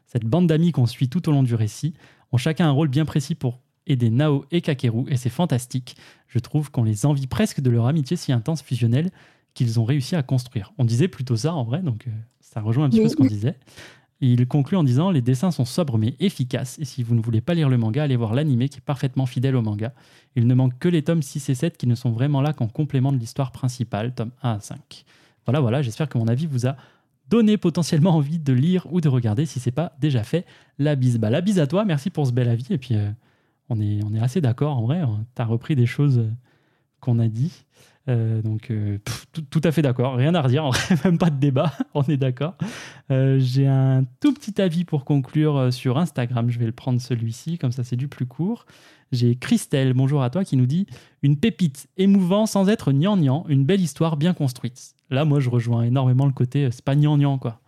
[0.06, 1.94] Cette bande d'amis qu'on suit tout au long du récit
[2.32, 5.96] ont chacun un rôle bien précis pour aider Nao et Kakeru et c'est fantastique.
[6.28, 9.10] Je trouve qu'on les envie presque de leur amitié si intense fusionnelle
[9.54, 10.72] qu'ils ont réussi à construire.
[10.78, 12.10] On disait plutôt ça en vrai, donc euh,
[12.40, 13.56] ça rejoint un petit peu ce qu'on disait.
[14.20, 17.40] Il conclut en disant Les dessins sont sobres mais efficaces, et si vous ne voulez
[17.40, 19.92] pas lire le manga, allez voir l'anime qui est parfaitement fidèle au manga.
[20.34, 22.68] Il ne manque que les tomes 6 et 7 qui ne sont vraiment là qu'en
[22.68, 25.04] complément de l'histoire principale, tome 1 à 5.
[25.46, 26.76] Voilà, voilà, j'espère que mon avis vous a
[27.28, 30.44] donné potentiellement envie de lire ou de regarder si c'est pas déjà fait.
[30.78, 31.18] La bise.
[31.18, 33.10] Bah, la bise à toi, merci pour ce bel avis, et puis euh,
[33.68, 35.24] on, est, on est assez d'accord en vrai, hein.
[35.36, 36.30] tu as repris des choses euh,
[37.00, 37.64] qu'on a dit.
[38.08, 38.98] Euh, donc, euh,
[39.50, 40.14] tout, à fait d'accord.
[40.14, 40.70] Rien à redire,
[41.04, 42.54] même pas de débat, on est d'accord.
[43.10, 46.50] Euh, j'ai un tout petit avis pour conclure sur Instagram.
[46.50, 48.66] Je vais le prendre celui-ci, comme ça c'est du plus court.
[49.12, 50.86] J'ai Christelle, bonjour à toi, qui nous dit
[51.22, 54.94] Une pépite émouvant sans être gnangnan, une belle histoire bien construite.
[55.10, 57.60] Là, moi, je rejoins énormément le côté c'est pas gnangnan, quoi.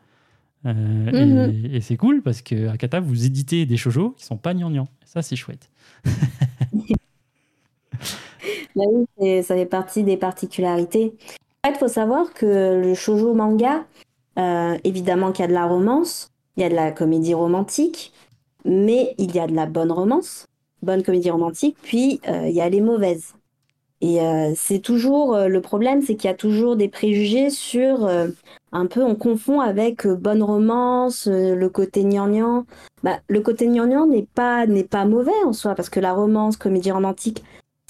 [0.65, 1.71] Mhm.
[1.73, 4.89] Et, c'est cool parce que Akata, vous éditez des shoujo qui sont pas gnangnan.
[5.05, 5.71] Ça, c'est chouette.
[8.77, 11.15] Bah oui, ça fait partie des particularités.
[11.65, 13.85] En fait, il faut savoir que le shoujo manga,
[14.39, 18.13] euh, évidemment qu'il y a de la romance, il y a de la comédie romantique,
[18.65, 20.47] mais il y a de la bonne romance,
[20.83, 23.35] bonne comédie romantique, puis euh, il y a les mauvaises.
[24.01, 28.09] Et euh, c'est toujours le problème, c'est qu'il y a toujours des préjugés sur
[28.73, 32.65] un peu, on confond avec bonne romance, le côté gnangnan.
[33.03, 36.57] Bah, le côté gnangnan n'est pas, n'est pas mauvais en soi, parce que la romance,
[36.57, 37.43] comédie romantique,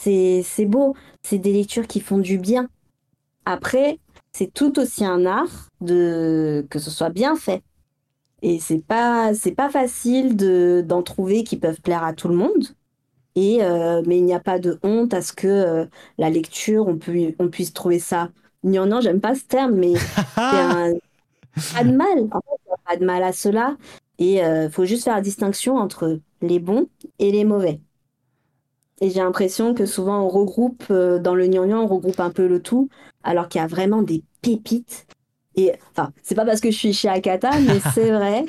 [0.03, 2.69] c'est, beau, c'est des lectures qui font du bien.
[3.45, 3.99] Après,
[4.33, 7.63] c'est tout aussi un art de que ce soit bien fait.
[8.43, 12.37] Et c'est pas c'est pas facile de d'en trouver qui peuvent plaire à tout le
[12.37, 12.69] monde.
[13.37, 15.87] Et euh, mais il n'y a pas de honte à ce que euh,
[16.19, 18.31] la lecture on puisse trouver ça.
[18.65, 19.95] Non non, j'aime pas ce terme mais
[20.37, 20.93] un,
[21.75, 22.29] pas de mal.
[22.33, 23.77] En fait, pas de mal à cela
[24.19, 26.89] et il euh, faut juste faire la distinction entre les bons
[27.19, 27.81] et les mauvais.
[29.01, 32.61] Et j'ai l'impression que souvent on regroupe dans le gnangnan, on regroupe un peu le
[32.61, 32.89] tout,
[33.23, 35.07] alors qu'il y a vraiment des pépites
[35.57, 38.45] et enfin, c'est pas parce que je suis chez Akata, mais c'est vrai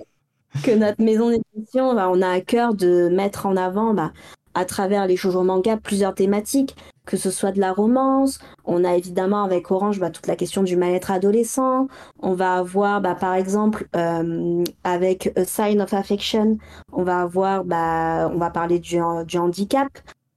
[0.63, 4.11] que notre maison d'édition, bah, on a à cœur de mettre en avant, bah,
[4.53, 6.75] à travers les shoujo manga, plusieurs thématiques,
[7.05, 8.39] que ce soit de la romance.
[8.65, 11.87] On a évidemment avec Orange bah, toute la question du mal-être adolescent.
[12.19, 16.57] On va avoir, bah, par exemple, euh, avec A Sign of Affection,
[16.91, 19.87] on va avoir, bah, on va parler du, du handicap.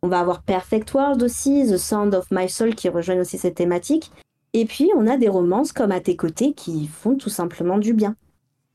[0.04, 3.54] On va avoir Perfect World aussi, The Sound of My Soul qui rejoignent aussi cette
[3.54, 4.12] thématique.
[4.52, 7.94] Et puis, on a des romances comme À tes côtés qui font tout simplement du
[7.94, 8.14] bien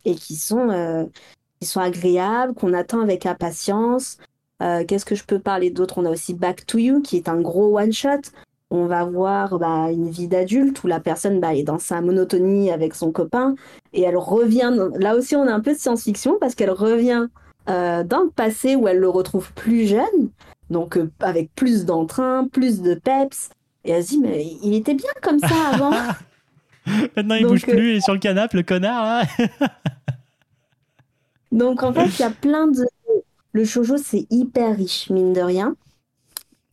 [0.06, 1.06] et qui sont, euh,
[1.62, 4.18] qui sont agréables, qu'on attend avec impatience.
[4.64, 6.00] Euh, qu'est-ce que je peux parler d'autre?
[6.00, 8.32] On a aussi Back to You qui est un gros one-shot.
[8.72, 12.72] On va voir bah, une vie d'adulte où la personne bah, est dans sa monotonie
[12.72, 13.54] avec son copain
[13.94, 14.74] et elle revient.
[14.96, 17.28] Là aussi, on a un peu de science-fiction parce qu'elle revient
[17.70, 20.32] euh, dans le passé où elle le retrouve plus jeune,
[20.70, 23.50] donc avec plus d'entrain, plus de peps.
[23.86, 25.92] Et elle se dit, mais il était bien comme ça avant.
[27.16, 29.26] Maintenant, il bouge plus, il est sur le canapé, le connard.
[31.52, 32.86] Donc, en fait, il y a plein de.
[33.52, 35.76] Le shoujo, c'est hyper riche, mine de rien.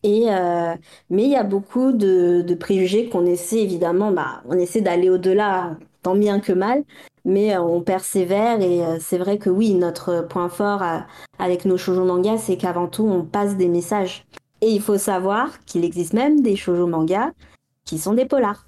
[0.03, 0.75] Et euh,
[1.11, 5.77] mais il y a beaucoup de, préjugés qu'on essaie évidemment, bah, on essaie d'aller au-delà,
[6.03, 6.85] tant bien que mal,
[7.27, 10.83] mais euh, on persévère et euh, c'est vrai que oui, notre point fort
[11.39, 14.25] avec nos shoujo manga, c'est qu'avant tout, on passe des messages.
[14.63, 17.33] Et il faut savoir qu'il existe même des shoujo manga
[17.85, 18.65] qui sont des polars.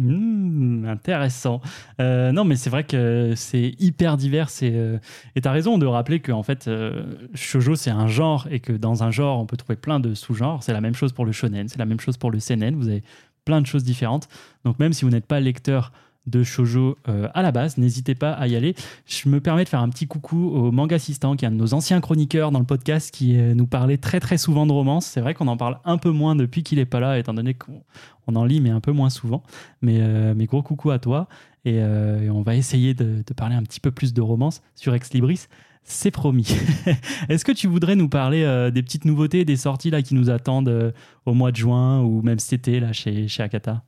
[0.00, 1.60] Mmh, intéressant.
[2.00, 4.48] Euh, non, mais c'est vrai que c'est hyper divers.
[4.62, 4.98] Et euh,
[5.36, 7.02] tu as raison de rappeler que en fait, euh,
[7.34, 10.62] shoujo, c'est un genre et que dans un genre, on peut trouver plein de sous-genres.
[10.62, 12.76] C'est la même chose pour le shonen, c'est la même chose pour le seinen.
[12.76, 13.02] Vous avez
[13.44, 14.28] plein de choses différentes.
[14.64, 15.92] Donc, même si vous n'êtes pas lecteur
[16.26, 17.78] de shojo euh, à la base.
[17.78, 18.74] N'hésitez pas à y aller.
[19.06, 21.56] Je me permets de faire un petit coucou au Manga Assistant, qui est un de
[21.56, 25.06] nos anciens chroniqueurs dans le podcast, qui euh, nous parlait très très souvent de romance.
[25.06, 27.54] C'est vrai qu'on en parle un peu moins depuis qu'il est pas là, étant donné
[27.54, 29.42] qu'on en lit, mais un peu moins souvent.
[29.82, 31.28] Mais, euh, gros coucou à toi.
[31.64, 35.46] Et, on va essayer de, parler un petit peu plus de romance sur Ex Libris.
[35.82, 36.56] C'est promis.
[37.28, 40.94] Est-ce que tu voudrais nous parler des petites nouveautés, des sorties là qui nous attendent
[41.26, 43.82] au mois de juin ou même cet été là chez, chez Akata?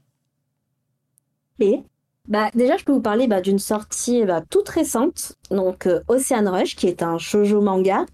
[1.60, 1.82] Et
[2.28, 6.44] bah, déjà, je peux vous parler bah, d'une sortie bah, toute récente, donc euh, Ocean
[6.46, 8.06] Rush, qui est un shoujo manga,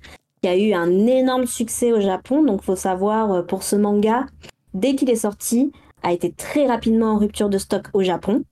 [0.42, 2.42] qui a eu un énorme succès au Japon.
[2.42, 4.24] Donc, faut savoir, euh, pour ce manga,
[4.72, 8.44] dès qu'il est sorti, a été très rapidement en rupture de stock au Japon.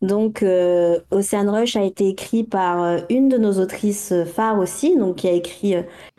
[0.00, 5.16] Donc, euh, Ocean Rush a été écrit par une de nos autrices phares aussi, donc
[5.16, 5.74] qui a écrit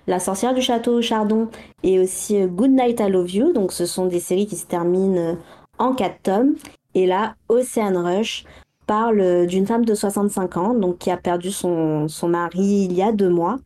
[0.07, 1.49] La sorcière du château Chardon
[1.83, 3.53] et aussi Good Night I Love You.
[3.53, 5.37] Donc, ce sont des séries qui se terminent
[5.77, 6.55] en quatre tomes.
[6.95, 8.45] Et là, Ocean Rush
[8.85, 13.01] parle d'une femme de 65 ans, donc qui a perdu son, son mari il y
[13.01, 13.57] a deux mois,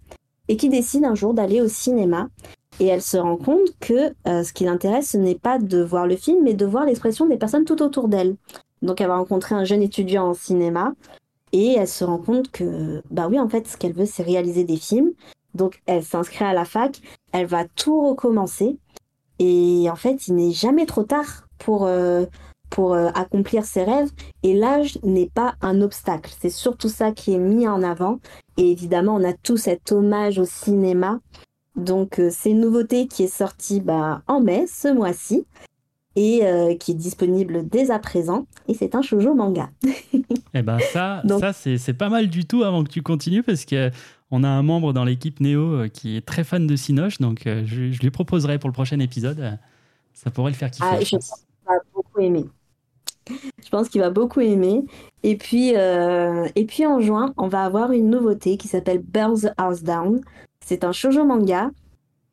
[0.48, 2.30] et qui décide un jour d'aller au cinéma.
[2.80, 6.08] Et elle se rend compte que euh, ce qui l'intéresse, ce n'est pas de voir
[6.08, 8.36] le film, mais de voir l'expression des personnes tout autour d'elle.
[8.82, 10.94] Donc elle va rencontrer un jeune étudiant en cinéma,
[11.52, 14.64] et elle se rend compte que, bah oui, en fait, ce qu'elle veut, c'est réaliser
[14.64, 15.12] des films.
[15.56, 17.02] Donc elle s'inscrit à la fac,
[17.32, 18.78] elle va tout recommencer.
[19.40, 22.26] Et en fait, il n'est jamais trop tard pour, euh,
[22.80, 24.10] pour euh, accomplir ses rêves.
[24.42, 26.32] Et l'âge n'est pas un obstacle.
[26.40, 28.22] C'est surtout ça qui est mis en avant.
[28.56, 31.20] Et évidemment, on a tout cet hommage au cinéma.
[31.76, 35.46] Donc, euh, c'est une nouveauté qui est sortie bah, en mai, ce mois-ci,
[36.16, 38.48] et euh, qui est disponible dès à présent.
[38.70, 39.70] Et c'est un shoujo manga.
[40.54, 43.92] eh ben ça, ça c'est pas mal du tout avant que tu continues, parce que
[44.32, 48.00] on a un membre dans l'équipe Néo qui est très fan de Sinoche, donc je,
[48.00, 49.60] lui proposerai pour le prochain épisode.
[50.14, 50.88] Ça pourrait le faire kiffer.
[50.90, 51.46] Ah, je, pense
[51.94, 52.46] beaucoup aimé.
[53.64, 54.84] Je pense qu'il va beaucoup aimer.
[55.24, 59.52] Et puis, euh, et puis en juin, on va avoir une nouveauté qui s'appelle Birds
[59.58, 60.22] House Down.
[60.66, 61.72] C'est un shoujo manga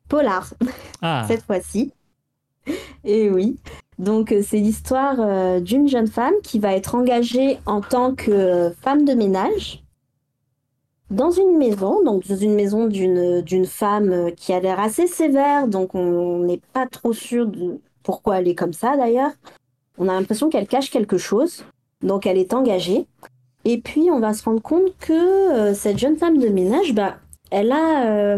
[0.09, 0.55] polar
[1.03, 1.25] ah.
[1.29, 1.93] cette fois-ci.
[3.05, 3.57] Et oui.
[3.99, 8.73] Donc euh, c'est l'histoire euh, d'une jeune femme qui va être engagée en tant que
[8.83, 9.83] femme de ménage
[11.09, 15.69] dans une maison, donc dans une maison d'une d'une femme qui a l'air assez sévère,
[15.69, 19.31] donc on n'est pas trop sûr de pourquoi elle est comme ça d'ailleurs.
[19.99, 21.65] On a l'impression qu'elle cache quelque chose,
[22.03, 23.07] donc elle est engagée.
[23.65, 27.17] Et puis, on va se rendre compte que cette jeune femme de ménage, bah,
[27.51, 28.37] elle, a,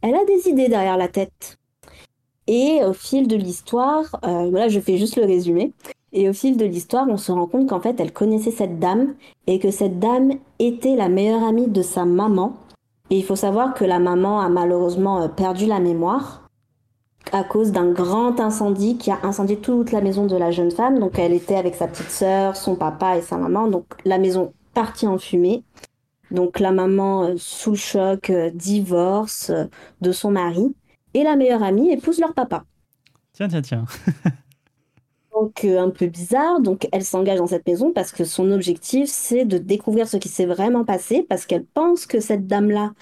[0.00, 1.58] elle a des idées derrière la tête.
[2.46, 5.72] Et au fil de l'histoire, voilà, je fais juste le résumé.
[6.14, 9.14] Et au fil de l'histoire, on se rend compte qu'en fait, elle connaissait cette dame
[9.48, 12.54] et que cette dame était la meilleure amie de sa maman.
[13.10, 16.43] Et il faut savoir que la maman a malheureusement euh, perdu la mémoire
[17.32, 20.98] à cause d'un grand incendie qui a incendié toute la maison de la jeune femme.
[20.98, 23.68] Donc elle était avec sa petite sœur, son papa et sa maman.
[23.68, 25.64] Donc la maison partie en fumée.
[26.30, 29.52] Donc la maman, euh, sous le choc, euh, divorce
[30.00, 30.74] de son mari.
[31.14, 32.64] Et la meilleure amie épouse leur papa.
[33.32, 33.84] Tiens, tiens, tiens.
[35.34, 36.60] donc un peu bizarre.
[36.60, 40.28] Donc elle s'engage dans cette maison parce que son objectif c'est de découvrir ce qui
[40.28, 42.92] s'est vraiment passé parce qu'elle pense que cette dame-là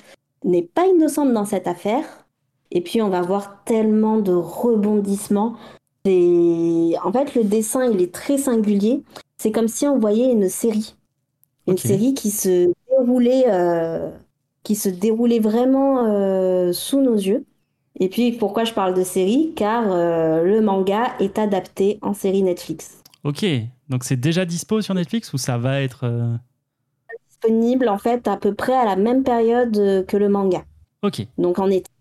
[0.45, 2.22] n'est pas innocente dans cette affaire.
[2.75, 5.57] Et puis on va voir tellement de rebondissements.
[6.05, 9.05] Et en fait le dessin il est très singulier.
[9.37, 10.97] C'est comme si on voyait une série,
[11.69, 14.11] une série qui se déroulait, euh,
[14.63, 17.45] qui se déroulait vraiment euh, sous nos yeux.
[18.01, 19.53] Et puis pourquoi je parle de série?
[19.55, 23.03] Car euh, le manga est adapté en série Netflix.
[23.23, 23.45] Ok,
[23.89, 26.11] donc c'est déjà dispo sur Netflix ou ça va être...
[27.29, 30.65] Disponible en fait à peu près à la même période que le manga.
[31.03, 31.27] Ok.
[31.37, 31.92] Donc en été.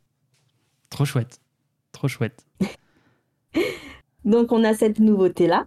[0.91, 1.39] Trop chouette,
[1.91, 2.45] trop chouette.
[4.25, 5.65] donc on a cette nouveauté-là.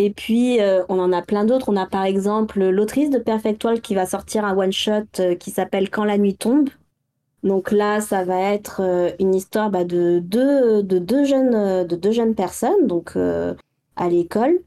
[0.00, 1.68] Et puis, on en a plein d'autres.
[1.68, 6.04] On a par exemple l'autrice de Perfectual qui va sortir un one-shot qui s'appelle Quand
[6.04, 6.68] la nuit tombe,
[7.42, 11.84] donc là, ça va être euh, une histoire bah, de, deux, de, deux jeunes, euh,
[11.84, 13.54] de deux jeunes personnes donc, euh,
[13.96, 14.60] à l'école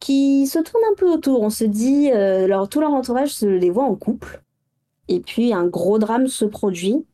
[0.00, 1.42] qui se tournent un peu autour.
[1.42, 2.10] On se dit,
[2.70, 4.42] tout leur entourage se les voit en couple.
[5.08, 7.06] Et puis un gros drame se produit.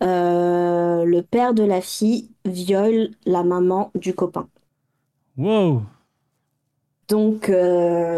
[0.00, 4.48] Le père de la fille viole la maman du copain.
[5.36, 5.82] Wow!
[7.08, 7.50] Donc,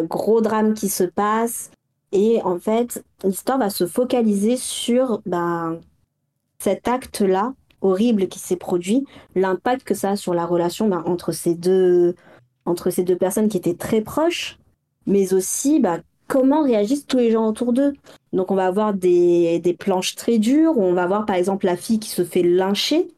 [0.09, 1.71] gros drame qui se passe.
[2.13, 5.81] Et en fait, l'histoire va se focaliser sur ben,
[6.59, 9.05] cet acte-là horrible qui s'est produit,
[9.35, 12.15] l'impact que ça a sur la relation bah, entre, ces deux,
[12.65, 14.59] entre ces deux personnes qui étaient très proches,
[15.07, 15.99] mais aussi bah,
[16.33, 17.93] comment réagissent tous les gens autour d'eux.
[18.33, 21.67] Donc on va avoir des, des, planches très dures, où on va voir par exemple
[21.67, 23.09] la fille qui se fait lyncher,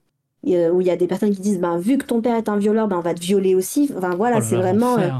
[0.48, 2.48] euh, où il y a des personnes qui disent bah, vu que ton père est
[2.48, 3.88] un violeur, ben, on va te violer aussi.
[3.96, 4.98] Enfin voilà, oh c'est vraiment...
[4.98, 5.10] Euh,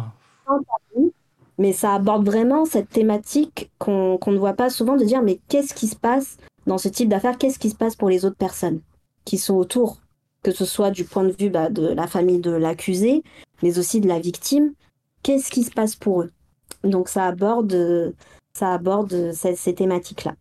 [1.56, 5.72] mais ça aborde vraiment cette thématique qu'on ne voit pas souvent de dire mais qu'est-ce
[5.72, 8.80] qui se passe dans ce type d'affaires, qu'est-ce qui se passe pour les autres personnes
[9.24, 9.98] qui sont autour,
[10.42, 13.22] que ce soit du point de vue bah, de la famille de l'accusé,
[13.62, 14.72] mais aussi de la victime,
[15.22, 16.32] qu'est-ce qui se passe pour eux?
[16.82, 18.14] Donc ça aborde,
[18.52, 20.34] ça aborde ces, thématiques-là.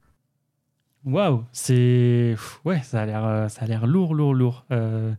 [1.06, 4.66] Waouh, c'est ouais, ça a l'air, ça a l'air lourd, lourd, lourd.
[4.72, 5.14] Euh...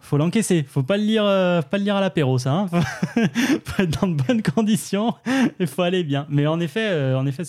[0.00, 2.52] Faut l'encaisser, faut pas le lire, euh, pas le lire à l'apéro, ça.
[2.52, 2.66] Hein
[3.64, 5.14] faut être dans de bonnes conditions,
[5.60, 6.26] il faut aller bien.
[6.30, 7.44] Mais en effet, euh, en effet,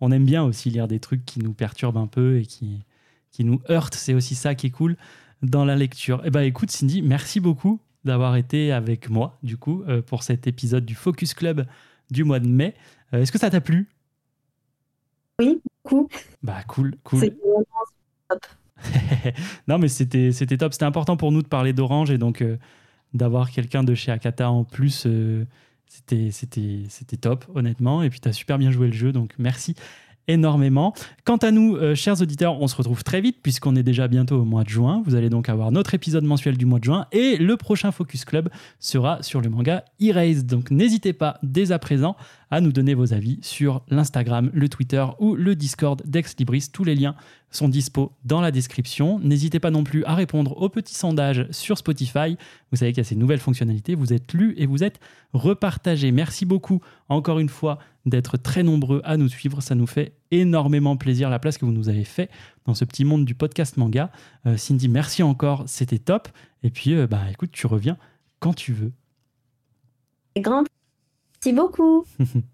[0.00, 2.84] on aime bien aussi lire des trucs qui nous perturbent un peu et qui,
[3.32, 3.94] qui nous heurtent.
[3.94, 4.96] C'est aussi ça qui est cool
[5.42, 6.22] dans la lecture.
[6.24, 10.46] Eh ben, écoute, Cindy, merci beaucoup d'avoir été avec moi, du coup, euh, pour cet
[10.46, 11.66] épisode du Focus Club
[12.10, 12.74] du mois de mai.
[13.12, 13.88] Euh, est-ce que ça t'a plu?
[15.38, 16.08] Oui, beaucoup.
[16.42, 17.30] Bah, cool, cool.
[18.28, 18.46] top.
[19.68, 20.72] non, mais c'était, c'était top.
[20.72, 22.56] C'était important pour nous de parler d'Orange et donc euh,
[23.12, 25.06] d'avoir quelqu'un de chez Akata en plus
[25.90, 28.02] c'était, c'était, c'était top, honnêtement.
[28.02, 29.74] Et puis, tu as super bien joué le jeu, donc merci
[30.28, 30.94] énormément.
[31.24, 34.36] Quant à nous, euh, chers auditeurs, on se retrouve très vite puisqu'on est déjà bientôt
[34.36, 35.02] au mois de juin.
[35.04, 38.24] Vous allez donc avoir notre épisode mensuel du mois de juin et le prochain Focus
[38.24, 38.48] Club
[38.78, 40.44] sera sur le manga Erase.
[40.44, 42.16] Donc n'hésitez pas dès à présent
[42.50, 46.68] à nous donner vos avis sur l'Instagram, le Twitter ou le Discord d'Ex Libris.
[46.72, 47.14] Tous les liens
[47.50, 49.18] sont dispo dans la description.
[49.20, 52.36] N'hésitez pas non plus à répondre au petit sondage sur Spotify.
[52.70, 53.94] Vous savez qu'il y a ces nouvelles fonctionnalités.
[53.94, 55.00] Vous êtes lus et vous êtes
[55.32, 56.12] repartagés.
[56.12, 59.60] Merci beaucoup encore une fois d'être très nombreux à nous suivre.
[59.60, 62.30] Ça nous fait énormément plaisir la place que vous nous avez fait
[62.66, 64.10] dans ce petit monde du podcast manga.
[64.46, 66.28] Euh, Cindy, merci encore, c'était top.
[66.62, 67.96] Et puis, euh, bah, écoute, tu reviens
[68.38, 68.92] quand tu veux.
[71.42, 72.04] Merci beaucoup.